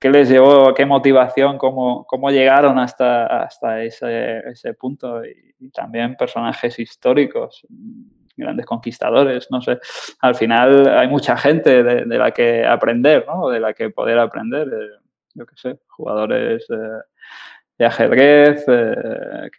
[0.00, 5.24] qué les llevó, qué motivación, cómo, cómo llegaron hasta, hasta ese, ese punto.
[5.24, 7.66] Y, también personajes históricos,
[8.36, 9.78] grandes conquistadores, no sé.
[10.20, 13.48] Al final hay mucha gente de, la que aprender, ¿no?
[13.48, 14.68] De la que poder aprender.
[14.68, 15.00] Eh,
[15.34, 16.66] yo qué sé, jugadores
[17.78, 19.50] de ajedrez, eh,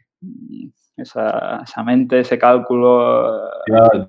[0.97, 3.49] esa, esa mente, ese cálculo.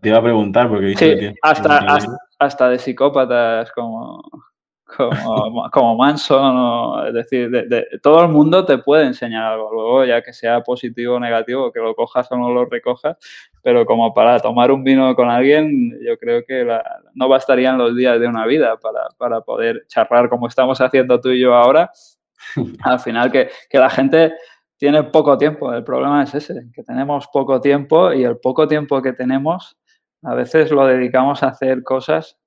[0.00, 1.98] Te iba, a preguntar, porque sí, hasta,
[2.38, 4.22] hasta, de psicópatas como,
[4.96, 10.22] como, como Manson, es decir, de, todo el mundo te puede enseñar algo, luego ya
[10.22, 13.16] que sea positivo o negativo, que lo cojas o no lo recojas,
[13.62, 16.66] pero como para tomar un vino con alguien, yo creo que
[17.14, 21.30] no bastarían los días de una vida para, para poder charlar como estamos haciendo tú
[21.30, 21.90] y yo ahora.
[22.84, 24.32] Al final, que, que la gente
[24.76, 25.72] tiene poco tiempo.
[25.72, 29.76] El problema es ese, que tenemos poco tiempo y el poco tiempo que tenemos
[30.22, 32.38] a veces lo dedicamos a hacer cosas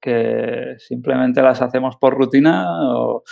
[0.00, 2.66] que simplemente las hacemos por rutina
[2.96, 3.22] o,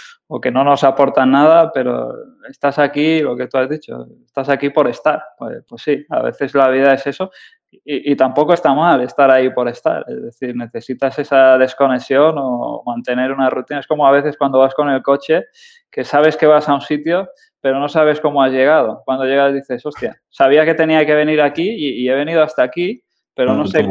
[0.40, 2.12] que no nos aportan nada, pero
[2.48, 5.22] estás aquí, lo que tú has dicho, estás aquí por estar.
[5.38, 7.30] Pues, pues sí, a veces la vida es eso
[7.70, 10.04] y, y, tampoco está mal estar ahí por estar.
[10.08, 13.80] Es decir, necesitas esa desconexión o mantener una rutina.
[13.80, 15.46] Es como a veces cuando vas con el coche,
[15.90, 17.28] que sabes que vas a un sitio,
[17.68, 19.02] pero no sabes cómo has llegado.
[19.04, 23.04] Cuando llegas dices, hostia, sabía que tenía que venir aquí y, he venido hasta aquí,
[23.34, 23.86] pero no, sé,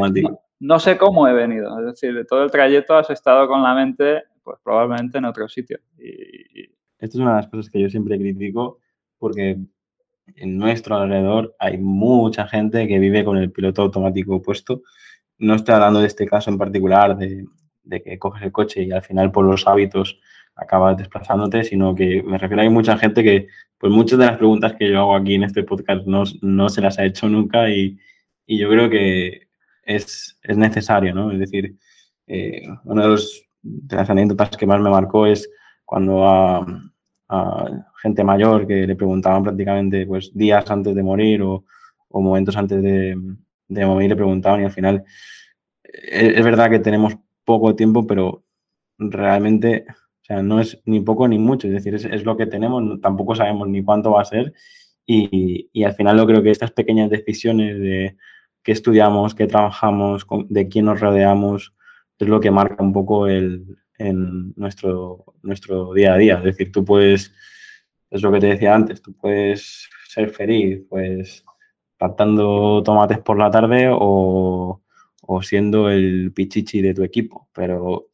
[0.58, 1.78] no, sé cómo he venido.
[1.78, 5.48] Es decir, de todo el trayecto has estado con la mente, pues probablemente en otro
[5.48, 5.78] sitio.
[5.96, 6.64] Y,
[6.98, 8.80] Esto es una de las cosas que yo siempre critico
[9.16, 9.58] porque
[10.34, 14.82] en nuestro alrededor hay mucha gente que vive con el piloto automático puesto.
[15.38, 17.44] No estoy hablando de este caso en particular, de,
[17.84, 20.18] de que coges el coche y al final por los hábitos
[20.58, 23.48] acabas desplazándote, sino que me refiero a que hay mucha gente que,
[23.78, 26.80] pues muchas de las preguntas que yo hago aquí en este podcast no, no se
[26.80, 27.98] las ha hecho nunca y,
[28.46, 29.48] y yo creo que
[29.82, 31.32] es, es, necesario, ¿no?
[31.32, 31.76] Es decir,
[32.26, 33.16] eh, una de,
[33.90, 35.48] las anécdotas que más me marcó es
[35.84, 36.66] cuando a,
[38.02, 41.64] gente mayor que le preguntaban prácticamente pues días antes de morir o,
[42.08, 43.16] o momentos antes de,
[43.68, 45.04] de morir le preguntaban y al final
[45.84, 48.44] eh, es, verdad que tenemos poco tiempo, pero
[48.98, 49.86] realmente,
[50.28, 53.68] sea, no es ni poco ni mucho, es decir, es, lo que tenemos, tampoco sabemos
[53.68, 54.52] ni cuánto va a ser
[55.06, 58.16] y, y al final yo creo que estas pequeñas decisiones de
[58.62, 61.74] qué estudiamos, qué trabajamos, de quién nos rodeamos,
[62.18, 66.34] es lo que marca un poco el, en nuestro, nuestro día a día.
[66.38, 67.32] Es decir, tú puedes,
[68.10, 71.44] es lo que te decía antes, tú puedes ser feliz, pues
[71.96, 74.82] patando tomates por la tarde o,
[75.22, 78.07] o siendo el pichichi de tu equipo, pero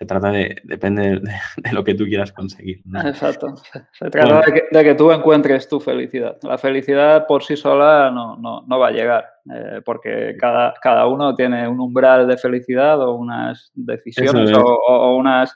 [0.00, 2.80] se trata de, depende de, lo que tú quieras conseguir.
[3.04, 3.54] Exacto.
[3.92, 4.40] Se, trata
[4.70, 6.38] de, que, tú encuentres tu felicidad.
[6.42, 11.06] La felicidad por sí sola no, no, no va a llegar, eh, porque cada, cada,
[11.06, 15.54] uno tiene un umbral de felicidad o unas decisiones o, unas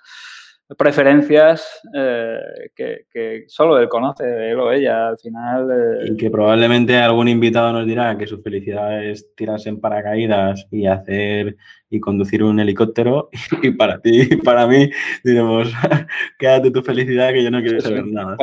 [0.78, 5.70] preferencias eh, que, solo él conoce, él o ella, al final.
[5.70, 10.66] Eh, y que probablemente algún invitado nos dirá que su felicidad es tirarse en paracaídas
[10.70, 11.56] y hacer
[11.90, 13.28] y conducir un helicóptero,
[13.62, 14.90] y para ti y para mí
[15.22, 15.72] diremos,
[16.38, 18.36] quédate tu felicidad que yo no quiero saber nada.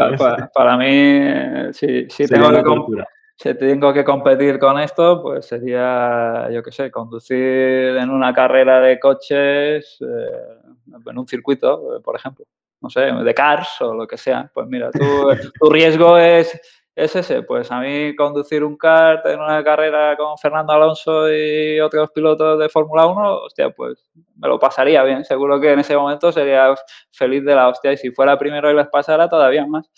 [0.54, 3.04] Para, mí, sí tengo que
[3.42, 8.80] si tengo que competir con esto, pues sería, yo qué sé, conducir en una carrera
[8.80, 10.61] de coches, eh,
[11.06, 12.46] en un circuito, por ejemplo,
[12.82, 14.50] no sé, de cars o lo que sea.
[14.54, 14.90] Pues mira,
[15.60, 16.60] tu riesgo es
[16.96, 17.44] es ese.
[17.44, 22.60] Pues a mí conducir un kart en una carrera con Fernando Alonso y otros pilotos
[22.60, 24.06] de Fórmula 1, hostia, pues
[24.38, 25.24] me lo pasaría bien.
[25.24, 26.74] Seguro que en ese momento sería
[27.12, 29.90] feliz de la hostia y si fuera primero y les pasara todavía más.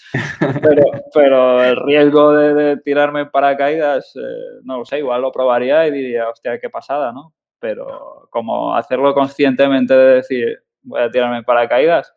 [0.61, 0.83] Pero,
[1.13, 5.91] pero el riesgo de, tirarme en paracaídas, eh, no lo sé, igual lo probaría y
[5.91, 7.33] diría, hostia, qué pasada, ¿no?
[7.59, 12.13] Pero como hacerlo conscientemente de decir, voy a tirarme en paracaídas,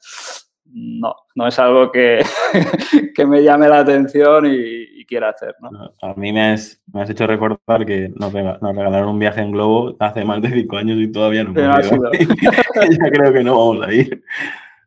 [0.73, 2.23] no, no es algo que,
[3.15, 5.55] que me llame la atención y, quiera hacer.
[5.61, 5.71] ¿no?
[6.03, 9.97] A mí me has, me has, hecho recordar que nos, regalaron un viaje en globo
[10.01, 12.11] hace más de cinco años y todavía no hemos ido.
[12.91, 14.21] ya creo que no vamos a ir.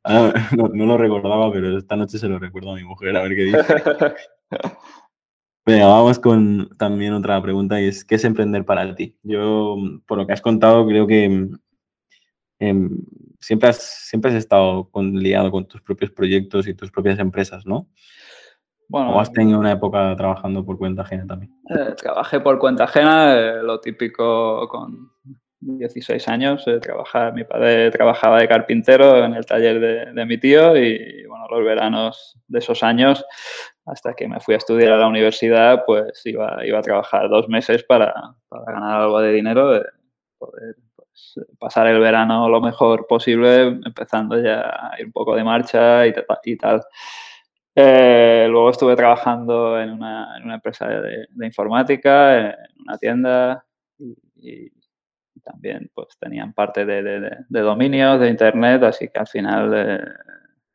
[0.03, 3.36] Ah, no, lo recordaba, pero esta noche se lo recuerdo a mi mujer, a ver
[3.36, 3.59] qué dice.
[5.65, 9.15] Venga, vamos con también otra pregunta y es, ¿qué es emprender para ti?
[9.23, 11.47] Yo, por lo que has contado, creo que
[12.59, 13.05] em,
[13.39, 17.87] siempre, has, siempre has estado liado con tus propios proyectos y tus propias empresas, ¿no?
[18.89, 21.53] Bueno, ¿O has tenido una época trabajando por cuenta ajena también?
[21.69, 25.11] Eh, trabajé por cuenta ajena, eh, lo típico con
[25.59, 26.63] 16 años.
[26.67, 26.79] Eh,
[27.35, 32.35] mi padre trabajaba de carpintero en el taller de, mi tío y, bueno, los veranos
[32.47, 33.23] de esos años,
[33.85, 37.47] hasta que me fui a estudiar a la universidad, pues iba, iba a trabajar dos
[37.47, 38.11] meses para,
[38.47, 39.85] para ganar algo de dinero, de
[40.39, 40.75] poder
[41.59, 46.13] pasar el verano lo mejor posible, empezando ya a ir un poco de marcha y,
[46.57, 46.84] tal.
[47.76, 53.65] Eh, luego estuve trabajando en una, en una empresa de, informática, en una tienda
[54.36, 54.72] y,
[55.43, 57.01] también pues tenían parte de,
[57.47, 60.03] de, dominios, de internet, así que al final eh,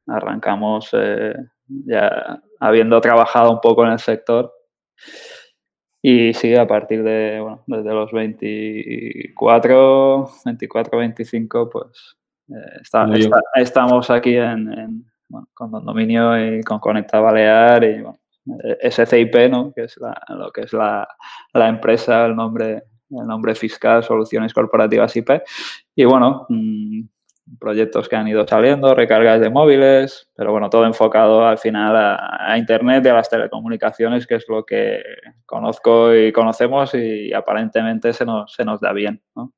[0.07, 1.34] arrancamos eh,
[1.68, 4.53] ya habiendo trabajado un poco en el sector
[6.07, 12.18] y sí, a partir de, bueno, desde los 24, 24, 25, pues
[12.50, 12.82] eh,
[13.55, 15.07] estamos aquí en,
[15.55, 18.18] con Dominio y con Conecta Balear y bueno,
[18.62, 19.72] eh, SCIP, ¿no?
[19.72, 19.98] que es
[20.28, 21.09] lo que es la,
[21.55, 25.30] la, empresa, el nombre, el nombre fiscal, Soluciones Corporativas IP.
[25.96, 27.00] Y bueno, mm,
[27.59, 32.57] proyectos que han ido saliendo, recargas de móviles, pero bueno, todo enfocado al final a,
[32.59, 35.03] Internet y a las telecomunicaciones, que es lo que
[35.45, 39.22] conozco y conocemos y aparentemente se nos, se nos da bien.
[39.34, 39.53] ¿no?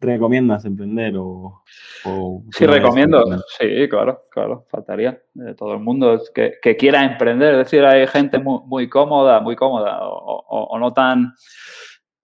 [0.00, 1.62] ¿Recomiendas emprender o...?
[2.50, 3.24] sí, recomiendo.
[3.58, 5.22] Sí, claro, claro, faltaría.
[5.34, 7.54] De todo el mundo que, que, quiera emprender.
[7.54, 11.34] Es decir, hay gente muy, muy cómoda, muy cómoda o no tan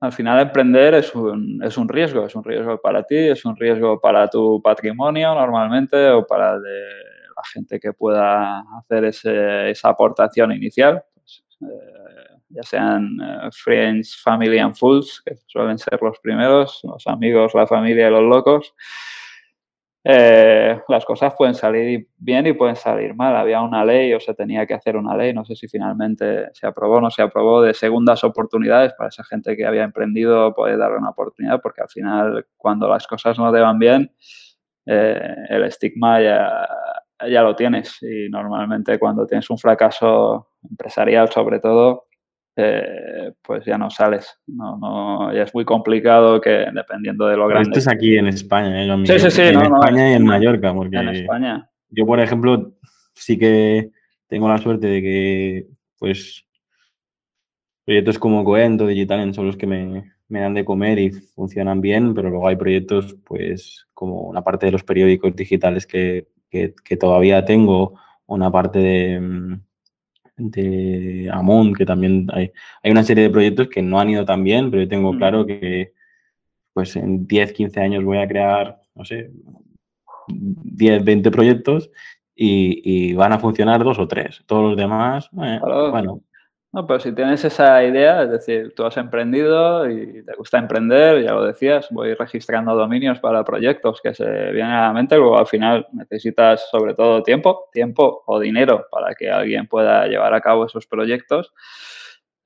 [0.01, 3.57] al final emprender es un, es un riesgo, es un riesgo para ti, es un
[3.57, 11.03] riesgo para tu patrimonio normalmente o para la gente que pueda hacer esa aportación inicial,
[11.14, 17.07] pues, eh, ya sean eh, friends, family and fools, que suelen ser los primeros, los
[17.07, 18.74] amigos, la familia y los locos.
[20.09, 23.34] Eh, las cosas pueden salir bien y pueden salir mal.
[23.34, 26.64] Había una ley o se tenía que hacer una ley, no sé si finalmente se
[26.64, 30.78] aprobó o no se aprobó, de segundas oportunidades para esa gente que había emprendido poder
[30.78, 34.12] darle una oportunidad, porque al final cuando las cosas no te van bien,
[34.86, 36.68] eh, el estigma ya,
[37.28, 42.04] ya lo tienes y normalmente cuando tienes un fracaso empresarial sobre todo,
[42.57, 44.38] eh, pues ya no sales.
[44.46, 47.68] No, no, ya es muy complicado que dependiendo de lo grande.
[47.68, 49.07] Esto es aquí en España, ¿eh?
[49.07, 51.70] sí, sí, sí, en España y en Mallorca, porque en España.
[51.90, 52.72] yo, por ejemplo,
[53.14, 53.90] sí que
[54.26, 55.66] tengo la suerte de que,
[55.98, 56.46] pues,
[57.84, 62.14] proyectos como Coento, Digital son los que me, me dan de comer y funcionan bien,
[62.14, 67.44] pero luego hay proyectos, pues, como una parte de los periódicos digitales que, que, todavía
[67.44, 69.61] tengo, una parte de, mm,
[70.37, 74.45] de Amon, que también hay, hay una serie de proyectos que no han ido tan
[74.45, 75.18] bien, pero yo tengo mm.
[75.18, 75.93] claro que
[76.72, 79.30] pues en 10, 15 años voy a crear, no sé,
[80.28, 81.91] 10, 20 proyectos
[82.34, 84.43] y, van a funcionar dos o tres.
[84.47, 85.59] Todos los demás, eh,
[85.91, 86.20] bueno,
[86.76, 91.22] no, pero si tienes esa idea, es decir, tú has emprendido y te gusta emprender,
[91.24, 95.38] ya lo decías, voy registrando dominios para proyectos que se vienen a la mente, luego
[95.38, 100.42] al final necesitas sobre todo tiempo, tiempo o dinero para que alguien pueda llevar a
[100.42, 101.54] cabo esos proyectos.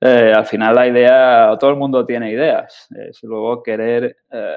[0.03, 4.55] Eh, al final la idea, todo el mundo tiene ideas, es luego querer eh,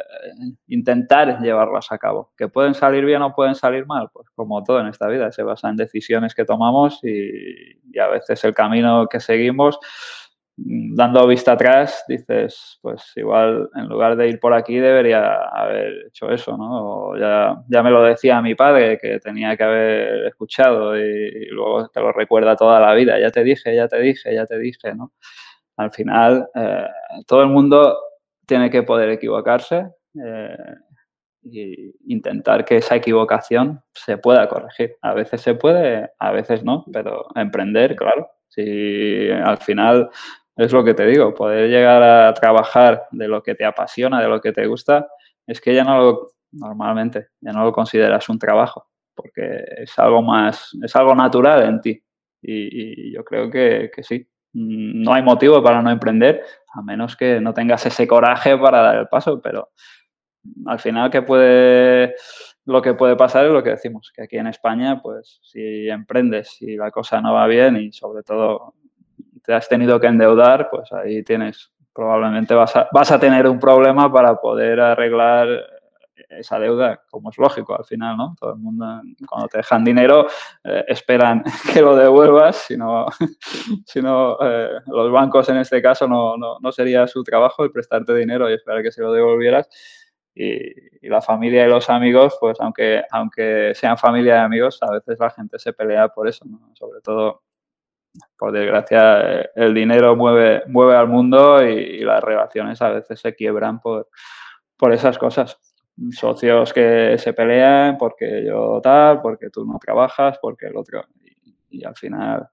[0.69, 2.33] intentar llevarlas a cabo.
[2.35, 4.09] ¿Que pueden salir bien o pueden salir mal?
[4.11, 8.09] Pues como todo en esta vida, se basa en decisiones que tomamos y, y a
[8.09, 9.79] veces el camino que seguimos
[10.57, 16.31] dando vista atrás, dices, pues igual en lugar de ir por aquí debería haber hecho
[16.31, 17.19] eso, ¿no?
[17.19, 22.01] ya, ya me lo decía mi padre que tenía que haber escuchado y, luego te
[22.01, 25.13] lo recuerda toda la vida, ya te dije, ya te dije, ya te dije, ¿no?
[25.77, 26.87] Al final, eh,
[27.27, 27.99] todo el mundo
[28.47, 29.89] tiene que poder equivocarse
[31.53, 34.97] e intentar que esa equivocación se pueda corregir.
[35.03, 40.11] A veces se puede, a veces no, pero emprender, claro, si al final
[40.57, 44.29] es lo que te digo, poder llegar a trabajar de lo que te apasiona, de
[44.29, 45.09] lo que te gusta,
[45.47, 50.23] es que ya no lo, normalmente, ya no lo consideras un trabajo, porque es algo
[50.23, 52.03] más, es algo natural en ti.
[52.43, 56.43] Y, yo creo que, sí, no hay motivo para no emprender,
[56.73, 59.71] a menos que no tengas ese coraje para dar el paso, pero
[60.67, 62.15] al final que puede,
[62.67, 66.61] lo que puede pasar es lo que decimos, que aquí en España, pues si emprendes
[66.61, 68.75] y la cosa no va bien y sobre todo
[69.45, 73.61] te has tenido que endeudar, pues ahí tienes, probablemente vas a, vas a tener un
[73.61, 75.49] problema para poder arreglar
[76.39, 78.35] esa deuda, como es lógico al final, ¿no?
[78.39, 80.27] Todo el mundo, cuando te dejan dinero,
[80.63, 81.43] eh, esperan
[81.73, 83.07] que lo devuelvas, si no,
[83.87, 87.71] si no eh, los bancos en este caso no, no, no, sería su trabajo el
[87.71, 89.69] prestarte dinero y esperar que se lo devolvieras.
[90.37, 90.57] Y,
[91.07, 95.17] y, la familia y los amigos, pues aunque, aunque sean familia y amigos, a veces
[95.21, 96.59] la gente se pelea por eso, ¿no?
[96.75, 97.43] Sobre todo
[98.39, 103.81] por desgracia, el dinero mueve, mueve al mundo y, las relaciones a veces se quiebran
[103.81, 104.09] por,
[104.77, 105.59] por esas cosas.
[106.11, 111.05] Socios que se pelean porque yo tal, porque tú no trabajas, porque el otro.
[111.71, 112.49] Y, al final,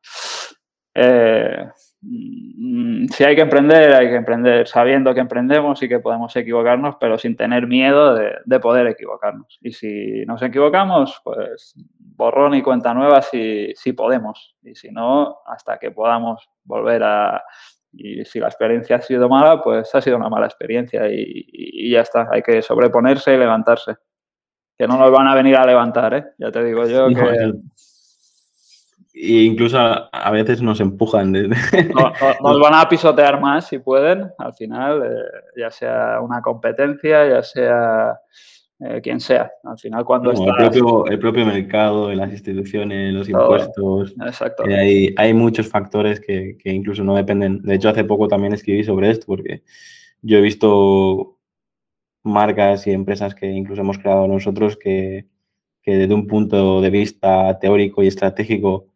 [0.93, 1.67] eh,
[2.01, 6.95] mm, si hay que emprender, hay que emprender sabiendo que emprendemos y que podemos equivocarnos,
[6.99, 9.57] pero sin tener miedo de, de poder equivocarnos.
[9.61, 11.75] Y si nos equivocamos, pues
[12.21, 14.55] borrón y cuenta nueva si, si podemos.
[14.61, 17.43] Y si no, hasta que podamos volver a...
[17.93, 22.01] Y si la experiencia ha sido mala, pues ha sido una mala experiencia y, ya
[22.01, 22.29] está.
[22.31, 23.95] Hay que sobreponerse y levantarse.
[24.77, 26.25] Que no nos van a venir a levantar, ¿eh?
[26.37, 27.53] Ya te digo yo que...
[29.13, 31.33] E incluso a, veces nos empujan.
[32.43, 37.43] nos van a pisotear más si pueden, al final, eh, ya sea una competencia, ya
[37.43, 38.17] sea
[38.83, 39.51] eh, quien sea.
[39.63, 44.15] Al final, cuando el, propio, el, propio, mercado, las instituciones, los impuestos.
[44.25, 44.67] Exacto.
[44.67, 47.61] Eh, hay, hay, muchos factores que, que, incluso no dependen.
[47.61, 49.61] De hecho, hace poco también escribí sobre esto, porque
[50.23, 51.37] yo he visto
[52.23, 55.27] marcas y empresas que incluso hemos creado nosotros que,
[55.83, 58.87] que desde un punto de vista teórico y estratégico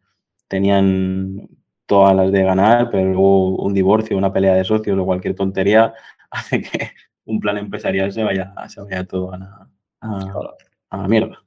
[0.48, 1.48] tenían
[1.86, 5.94] todas las de ganar, pero luego un divorcio, una pelea de socios o cualquier tontería
[6.30, 6.90] hace que
[7.24, 9.70] un plan empresarial se vaya, se vaya todo a nada
[10.06, 11.38] a, la mierda.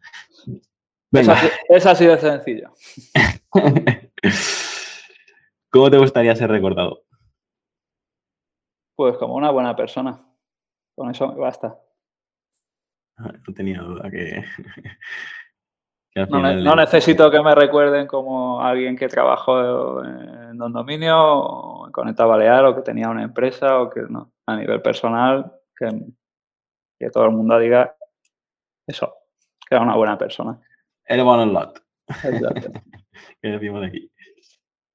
[1.12, 2.72] Es, así, de sencillo.
[5.72, 7.04] ¿Cómo te gustaría ser recordado?
[8.96, 10.24] Pues como una buena persona.
[10.96, 11.80] Con eso me basta.
[13.18, 14.44] Ah, no tenía duda que...
[16.30, 22.26] no, necesito que me recuerden como alguien que trabajó en Don Dominio o en Conecta
[22.26, 24.32] Balear o que tenía una empresa o que no.
[24.46, 25.88] A nivel personal, que,
[27.00, 27.96] que todo el mundo diga
[28.90, 29.14] eso,
[29.68, 30.60] que era una buena persona.
[31.06, 31.82] El one lot.
[32.08, 32.72] Exacto.
[33.42, 34.12] ¿Qué decimos aquí?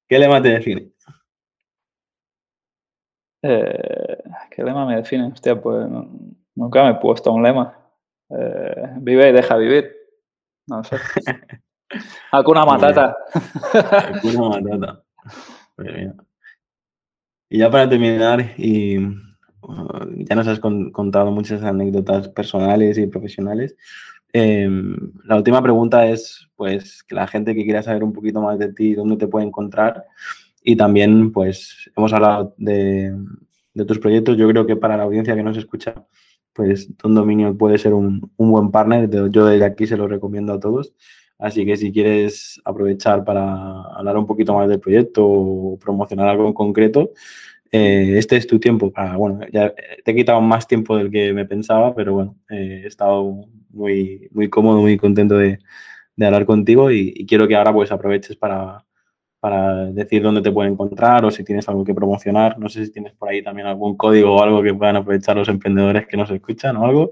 [0.07, 0.91] ¿Qué lema te define?
[3.41, 5.27] Eh, ¿Qué lema me define?
[5.27, 5.87] Hostia, pues
[6.55, 7.77] nunca me he puesto un lema.
[8.29, 9.95] Eh, vive y deja vivir.
[10.67, 10.97] No sé.
[12.31, 13.15] Alguna matata.
[14.23, 15.03] Alguna matata.
[17.49, 18.97] Y ya para terminar, y
[20.17, 23.75] ya nos has contado muchas anécdotas personales y profesionales.
[24.33, 28.59] Em, la última pregunta es, pues, que la gente que quiera saber un poquito más
[28.59, 30.05] de ti, dónde te puede encontrar
[30.61, 33.15] Y también, pues, hemos hablado de,
[33.87, 34.37] tus proyectos.
[34.37, 35.93] Yo creo que para la audiencia que nos escucha,
[36.53, 39.09] pues, Don Dominio puede ser un, buen partner.
[39.31, 40.93] Yo desde aquí se lo recomiendo a todos.
[41.39, 46.47] Así que si quieres aprovechar para hablar un poquito más del proyecto o promocionar algo
[46.47, 47.11] en concreto,
[47.75, 51.33] eh, este es tu tiempo para, bueno, ya te he quitado más tiempo del que
[51.33, 55.59] me pensaba, pero bueno, eh, he estado muy, muy cómodo, muy contento de,
[56.21, 58.85] hablar contigo y, quiero que ahora pues aproveches para,
[59.41, 62.57] para decir dónde te pueden encontrar o si tienes algo que promocionar.
[62.59, 65.49] No sé si tienes por ahí también algún código o algo que puedan aprovechar los
[65.49, 67.11] emprendedores que nos escuchan o algo.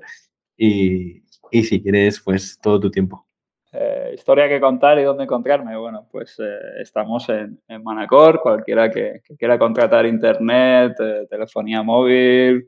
[0.57, 3.27] Y, y si quieres, pues todo tu tiempo.
[3.75, 5.75] Eh, historia que contar y dónde encontrarme.
[5.75, 12.67] Bueno, pues eh, estamos en, Manacor, cualquiera que, quiera contratar internet, eh, telefonía móvil,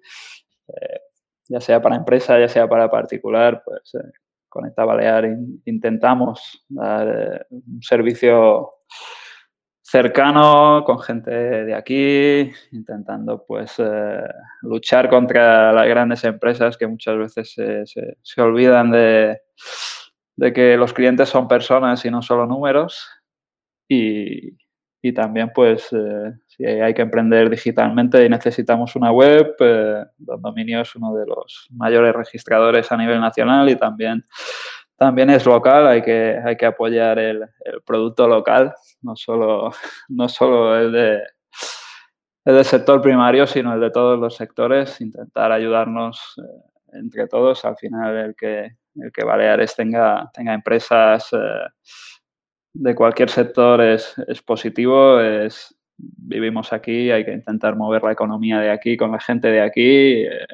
[1.47, 3.93] ya sea para empresa, ya sea para particular, pues
[4.49, 5.29] Conecta Balear
[5.65, 8.71] intentamos dar un servicio
[9.79, 13.75] cercano con gente de aquí, intentando pues
[14.63, 19.39] luchar contra las grandes empresas que muchas veces se olvidan de
[20.35, 23.07] de que los clientes son personas y no solo números.
[23.87, 24.57] Y,
[25.13, 30.81] también, pues, eh, si hay que emprender digitalmente y necesitamos una web, eh, Don Dominio
[30.81, 34.25] es uno de los mayores registradores a nivel nacional y también,
[34.97, 37.45] también es local, hay que, hay que apoyar el,
[37.85, 39.69] producto local, no solo,
[40.09, 41.21] no solo el, de,
[42.45, 47.63] el del sector primario, sino el de todos los sectores, intentar ayudarnos eh, entre todos.
[47.63, 51.67] Al final, el que, el que Baleares tenga, tenga empresas eh,
[52.73, 54.15] de cualquier sector es,
[54.45, 59.47] positivo, es, vivimos aquí, hay que intentar mover la economía de aquí con la gente
[59.49, 60.25] de aquí.
[60.25, 60.47] Eh,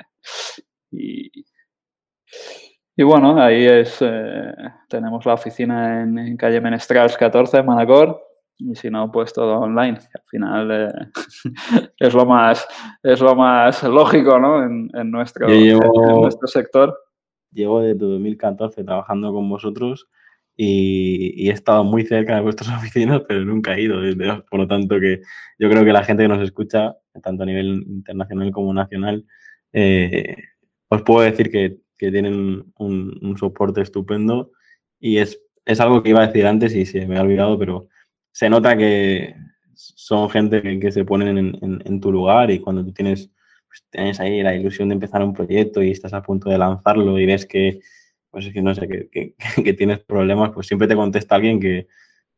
[2.95, 4.53] y, bueno, ahí es, eh,
[4.87, 8.21] tenemos la oficina en, calle Menestrals 14, en Manacor,
[8.59, 9.97] y si no, pues todo online.
[9.97, 10.93] Al final
[11.97, 12.67] es, lo más,
[13.01, 14.63] es lo más lógico ¿no?
[14.63, 16.95] en, nuestro, en nuestro sector
[17.51, 20.07] llevo desde 2014 trabajando con vosotros
[20.57, 23.99] y, he estado muy cerca de vuestras oficinas, pero nunca he ido.
[24.49, 25.21] Por lo tanto, que
[25.59, 29.25] yo creo que la gente que nos escucha, tanto a nivel internacional como nacional,
[29.73, 30.35] eh,
[30.89, 34.51] os puedo decir que, tienen un, soporte estupendo
[34.99, 37.89] y es, es algo que iba a decir antes y se me ha olvidado, pero
[38.31, 39.35] se nota que
[39.75, 43.29] son gente que, se ponen en, en, tu lugar y cuando tú tienes
[43.71, 47.17] pues, tienes ahí la ilusión de empezar un proyecto y estás a punto de lanzarlo
[47.17, 47.79] y ves que,
[48.29, 49.33] pues que no sé, que,
[49.63, 51.87] que, tienes problemas, pues siempre te contesta alguien que,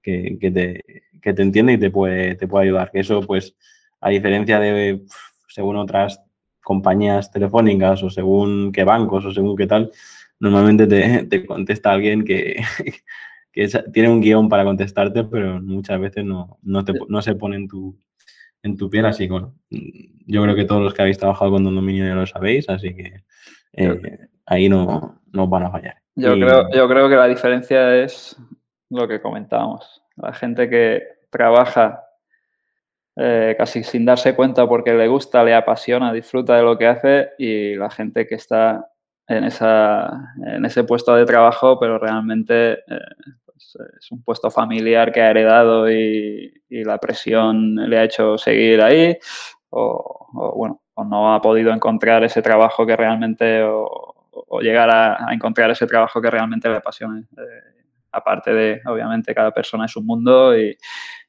[0.04, 0.84] que, te,
[1.20, 2.92] que te entiende y te puede, te puede ayudar.
[2.92, 3.56] Que eso, pues,
[4.00, 5.02] a diferencia de,
[5.48, 6.22] según otras
[6.62, 9.92] compañías telefónicas o según qué bancos o según qué tal,
[10.40, 12.62] normalmente te, te contesta alguien que,
[13.52, 17.56] que tiene un guion para contestarte, pero muchas veces no, no, te, no se pone
[17.56, 17.98] en tu,
[18.64, 21.64] en tu piel, así que bueno, yo creo que todos los que habéis trabajado con
[21.64, 23.24] Don Dominio ya lo sabéis, así que
[23.74, 25.98] eh, ahí no, no van a fallar.
[26.16, 28.38] Yo, creo, yo creo que la diferencia es
[28.90, 30.02] lo que comentábamos.
[30.16, 32.04] La gente que trabaja
[33.16, 37.30] eh, casi sin darse cuenta porque le gusta, le apasiona, disfruta de lo que hace
[37.38, 38.90] y la gente que está
[39.28, 43.00] en, esa, en ese puesto de trabajo, pero realmente eh,
[44.00, 49.16] es un puesto familiar que ha heredado y, la presión le ha hecho seguir ahí,
[49.70, 54.16] o, bueno, o no ha podido encontrar ese trabajo que realmente, o,
[54.62, 57.22] llegar a, encontrar ese trabajo que realmente le apasione.
[57.38, 60.76] Eh, aparte de, obviamente, cada persona es un mundo y,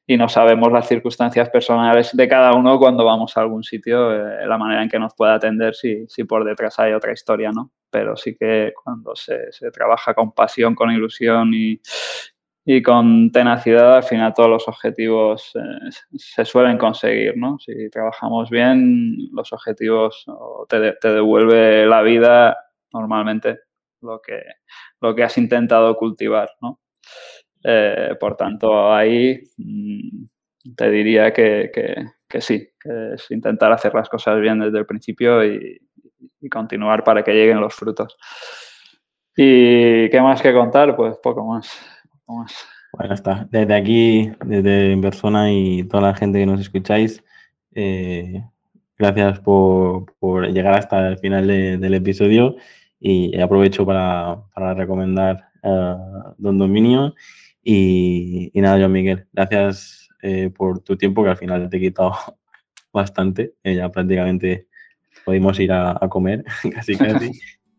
[0.07, 4.57] no sabemos las circunstancias personales de cada uno cuando vamos a algún sitio, eh, la
[4.57, 7.71] manera en que nos pueda atender si, si por detrás hay otra historia, ¿no?
[7.95, 11.79] Pero sí que cuando se, se trabaja con pasión, con ilusión y,
[12.65, 17.57] y con tenacidad al final todos los objetivos eh, se suelen conseguir, ¿no?
[17.57, 20.25] Si trabajamos bien, los objetivos
[20.67, 22.57] te, te, devuelve la vida
[22.91, 23.59] normalmente
[24.01, 24.43] lo que,
[24.99, 26.81] lo que has intentado cultivar, ¿no?
[27.63, 30.25] Eh, por tanto, ahí mm,
[30.75, 31.71] te diría que,
[32.27, 35.79] que, sí, que es intentar hacer las cosas bien desde el principio y,
[36.41, 38.17] y continuar para que lleguen los frutos.
[39.35, 40.95] ¿Y qué más que contar?
[40.95, 41.69] Pues poco más.
[42.25, 43.47] Bueno, está.
[43.51, 47.23] Desde aquí, desde en persona y toda la gente que nos escucháis,
[47.73, 48.41] eh,
[48.97, 50.05] gracias por,
[50.51, 52.55] llegar hasta el final del episodio
[52.99, 54.43] y aprovecho para,
[54.75, 57.13] recomendar a Don Dominio
[57.63, 62.13] y, nada, John Miguel, gracias eh, por tu tiempo que al final te he quitado
[62.93, 64.67] bastante, eh, ya prácticamente
[65.23, 66.43] pudimos ir a, comer,
[66.73, 67.31] casi casi.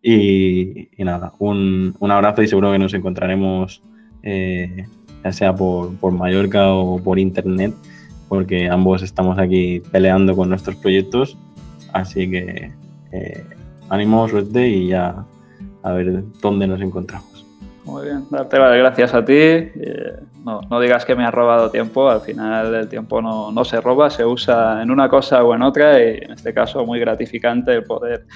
[0.02, 3.82] Y, nada, un, un abrazo y seguro que nos encontraremos
[4.22, 4.86] eh,
[5.22, 7.74] ya sea por, Mallorca o por internet,
[8.28, 11.36] porque ambos estamos aquí peleando con nuestros proyectos,
[11.92, 12.72] así que
[13.12, 13.44] eh,
[13.88, 15.24] ánimo, suerte y ya
[15.82, 17.35] a ver dónde nos encontramos.
[17.86, 19.32] Muy bien, darte las gracias a ti.
[19.32, 23.80] Eh, no, digas que me has robado tiempo, al final el tiempo no, no, se
[23.80, 27.74] roba, se usa en una cosa o en otra y en este caso muy gratificante
[27.74, 28.26] el poder,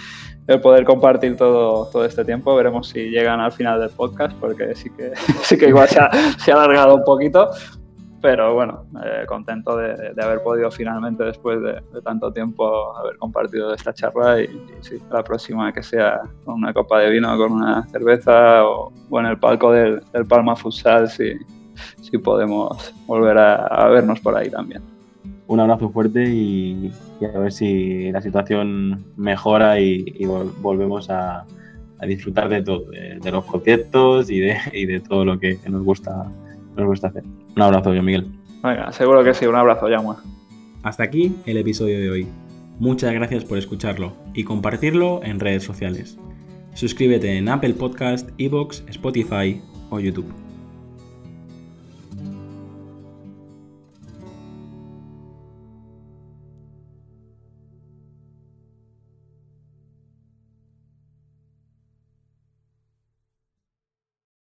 [0.47, 2.55] el poder compartir todo, todo este tiempo.
[2.55, 5.13] Veremos si llegan al final del podcast porque sí que,
[5.43, 7.51] sí que igual se ha, se ha alargado un poquito,
[8.21, 13.95] pero bueno, eh, contento de, haber podido finalmente, después de, tanto tiempo, haber compartido esta
[13.95, 14.49] charla y,
[14.81, 19.27] sí, la próxima que sea con una copa de vino, con una cerveza o, en
[19.27, 21.33] el palco del, Palma Futsal, si,
[22.01, 24.83] si podemos volver a, vernos por ahí también.
[25.47, 26.93] Un abrazo fuerte y,
[27.23, 30.25] a ver si la situación mejora y,
[30.61, 31.47] volvemos a,
[32.07, 36.31] disfrutar de todo, de, los conciertos y de, y de todo lo que nos gusta
[36.81, 37.25] nos gusta hacer.
[37.25, 38.31] Un abrazo, yo Miguel.
[38.63, 40.23] Venga, seguro que sí, un abrazo, Yamua.
[40.83, 42.27] Hasta aquí el episodio de hoy.
[42.79, 46.19] Muchas gracias por escucharlo y compartirlo en redes sociales.
[46.75, 50.33] Suscríbete en Apple Podcast, Evox, Spotify o YouTube.